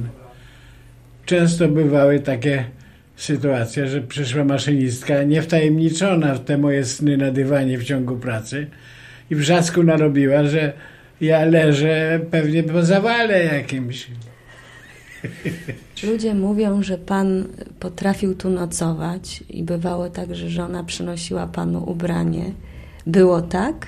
Często 1.25 1.67
bywały 1.67 2.19
takie 2.19 2.65
sytuacje, 3.15 3.87
że 3.87 4.01
przyszła 4.01 4.43
maszynistka 4.43 5.23
niewtajemniczona 5.23 6.35
w 6.35 6.45
te 6.45 6.57
moje 6.57 6.85
sny 6.85 7.17
na 7.17 7.31
dywanie 7.31 7.77
w 7.77 7.83
ciągu 7.83 8.17
pracy 8.17 8.67
i 9.29 9.35
wrzasku 9.35 9.83
narobiła, 9.83 10.43
że 10.43 10.73
ja 11.21 11.45
leżę 11.45 12.19
pewnie 12.31 12.63
po 12.63 12.83
zawale 12.83 13.43
jakimś. 13.43 14.07
Ludzie 16.03 16.35
mówią, 16.35 16.83
że 16.83 16.97
pan 16.97 17.43
potrafił 17.79 18.35
tu 18.35 18.49
nocować 18.49 19.43
i 19.49 19.63
bywało 19.63 20.09
tak, 20.09 20.35
że 20.35 20.49
żona 20.49 20.83
przynosiła 20.83 21.47
panu 21.47 21.89
ubranie. 21.89 22.51
Było 23.07 23.41
tak, 23.41 23.87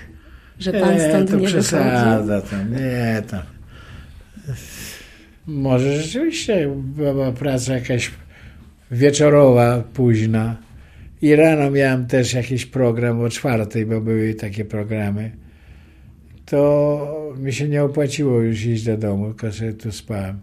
że 0.60 0.74
pan 0.74 1.00
stąd 1.00 1.30
to 1.30 1.36
nie 1.36 1.48
przesada 1.48 2.42
to, 2.42 2.56
nie 2.64 3.22
to. 3.30 3.38
Może 5.48 6.02
rzeczywiście 6.02 6.74
była 6.76 7.32
praca 7.32 7.74
jakaś 7.74 8.12
wieczorowa, 8.92 9.84
późna. 9.94 10.56
I 11.22 11.36
rano 11.36 11.72
miałem 11.72 12.08
też 12.08 12.34
jakiś 12.34 12.66
program 12.66 13.22
o 13.22 13.30
czwartej, 13.30 13.86
bo 13.86 14.02
były 14.02 14.34
takie 14.34 14.66
programy. 14.66 15.32
To 16.46 17.34
mi 17.38 17.54
się 17.54 17.68
nie 17.70 17.84
opłaciło 17.84 18.42
już 18.42 18.66
iść 18.66 18.84
do 18.84 18.98
domu, 18.98 19.28
tylko 19.28 19.52
sobie 19.52 19.74
tu 19.74 19.92
spałem. 19.92 20.40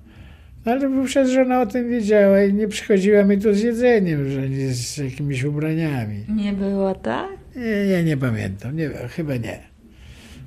Ale 0.65 0.89
wówczas 0.89 1.31
żona 1.31 1.61
o 1.61 1.67
tym 1.67 1.91
wiedziała 1.91 2.43
i 2.45 2.55
nie 2.55 2.69
przychodziła 2.69 3.25
mi 3.25 3.39
tu 3.39 3.55
z 3.55 3.63
jedzeniem, 3.63 4.31
że 4.31 4.49
nie 4.49 4.75
z 4.75 4.97
jakimiś 4.97 5.45
ubraniami. 5.45 6.25
Nie 6.29 6.53
było 6.53 6.95
tak? 6.95 7.31
Nie, 7.57 7.63
ja 7.93 8.03
nie 8.03 8.17
pamiętam, 8.17 8.77
nie, 8.77 8.89
chyba 8.89 9.37
nie. 9.37 9.59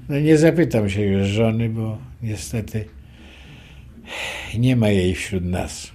No 0.09 0.19
nie 0.19 0.37
zapytam 0.37 0.89
się 0.89 1.01
już 1.01 1.27
żony, 1.27 1.69
bo 1.69 1.97
niestety 2.23 2.85
nie 4.57 4.75
ma 4.75 4.89
jej 4.89 5.15
wśród 5.15 5.45
nas. 5.45 5.91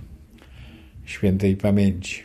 Świętej 1.04 1.56
pamięci. 1.56 2.22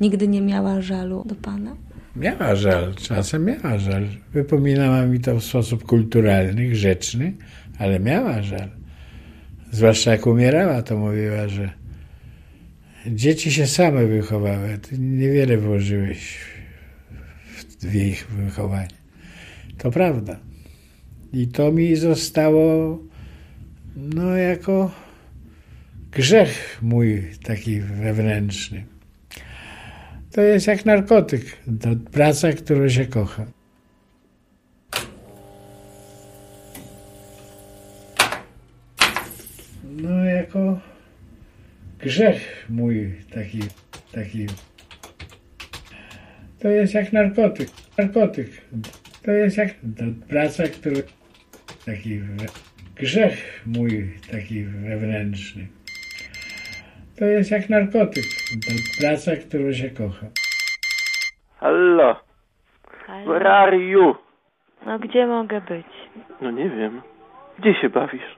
Nigdy 0.00 0.28
nie 0.28 0.40
miała 0.40 0.80
żalu 0.80 1.24
do 1.26 1.34
pana? 1.34 1.76
Miała 2.16 2.54
żal, 2.56 2.94
czasem 2.94 3.44
miała 3.44 3.78
żal. 3.78 4.06
Wypominała 4.32 5.06
mi 5.06 5.20
to 5.20 5.40
w 5.40 5.44
sposób 5.44 5.84
kulturalny, 5.84 6.68
grzeczny, 6.68 7.32
ale 7.78 8.00
miała 8.00 8.42
żal. 8.42 8.68
Zwłaszcza 9.76 10.10
jak 10.10 10.26
umierała, 10.26 10.82
to 10.82 10.96
mówiła, 10.96 11.48
że 11.48 11.70
dzieci 13.06 13.52
się 13.52 13.66
same 13.66 14.06
wychowały. 14.06 14.78
Ty 14.78 14.98
niewiele 14.98 15.58
włożyłeś 15.58 16.38
w, 17.80 17.94
ich 17.94 18.26
wychowanie. 18.26 18.96
To 19.78 19.90
prawda. 19.90 20.40
I 21.32 21.48
to 21.48 21.72
mi 21.72 21.96
zostało 21.96 22.98
no 23.96 24.36
jako 24.36 24.90
grzech 26.12 26.78
mój 26.82 27.30
taki 27.44 27.80
wewnętrzny. 27.80 28.84
To 30.30 30.40
jest 30.40 30.66
jak 30.66 30.84
narkotyk. 30.84 31.56
To 31.80 31.88
praca, 32.12 32.52
którą 32.52 32.88
się 32.88 33.06
kocha. 33.06 33.46
No 40.02 40.24
jako 40.46 40.78
grzech 41.98 42.66
mój 42.70 43.14
taki, 43.34 43.60
taki. 44.14 44.46
To 46.62 46.68
jest 46.68 46.94
jak 46.94 47.12
narkotyk. 47.12 47.68
Narkotyk. 47.98 48.48
To 49.24 49.30
jest 49.30 49.56
jak 49.56 49.68
to 49.70 50.04
praca, 50.28 50.62
którą 50.68 50.96
taki 51.86 52.20
grzech 52.96 53.62
mój 53.66 54.14
taki 54.30 54.64
wewnętrzny. 54.64 55.66
To 57.18 57.24
jest 57.24 57.50
jak 57.50 57.70
narkotyk. 57.70 58.24
To 58.66 58.72
praca, 59.00 59.36
którą 59.36 59.72
się 59.72 59.90
kocha. 59.90 60.26
Hallo, 61.60 62.20
Halo? 63.06 63.24
where 63.24 63.50
are 63.50 63.78
you? 63.78 64.14
No 64.86 64.98
gdzie 64.98 65.26
mogę 65.26 65.60
być? 65.60 65.86
No 66.40 66.50
nie 66.50 66.70
wiem. 66.70 67.02
Gdzie 67.58 67.74
się 67.74 67.88
bawisz? 67.88 68.35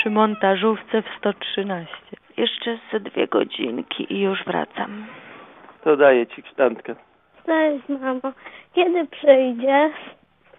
Przy 0.00 0.10
montażówce 0.10 1.02
w 1.02 1.06
113. 1.18 1.94
Jeszcze 2.36 2.78
ze 2.92 3.00
dwie 3.00 3.26
godzinki 3.28 4.12
i 4.12 4.20
już 4.20 4.44
wracam. 4.44 5.06
To 5.84 5.96
daję 5.96 6.26
ci 6.26 6.42
kształtkę. 6.42 6.94
Cześć, 7.46 7.88
mamo. 7.88 8.32
Kiedy 8.74 9.06
przyjdziesz? 9.06 9.92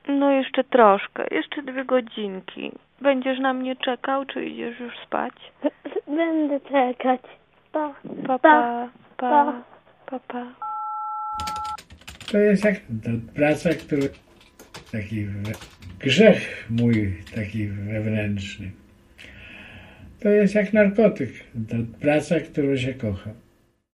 No 0.08 0.32
jeszcze 0.32 0.64
troszkę, 0.64 1.26
jeszcze 1.32 1.62
dwie 1.62 1.86
godzinki. 1.86 2.72
Będziesz 3.02 3.40
na 3.40 3.54
mnie 3.54 3.76
czekał, 3.76 4.26
czy 4.26 4.46
idziesz 4.46 4.80
już 4.80 4.94
spać? 5.06 5.34
Będę 6.08 6.60
czekać. 6.60 7.22
Pa, 7.72 7.94
Pa, 8.28 8.40
pa, 8.40 8.88
pa, 9.18 9.54
pa, 10.06 10.20
pa. 10.20 10.46
To 12.32 12.38
jest 12.38 12.66
jak 12.66 12.76
to 12.76 13.10
praca, 13.36 13.70
którą 13.70 14.02
taki 14.92 15.26
grzech 16.00 16.68
mój 16.70 16.94
taki 17.36 17.68
wewnętrzny. 17.68 18.72
To 20.20 20.30
jest 20.30 20.56
jak 20.56 20.74
narkotyk. 20.74 21.32
To 21.70 21.76
praca, 22.00 22.40
którą 22.40 22.78
się 22.78 22.94
kocha. 22.94 23.30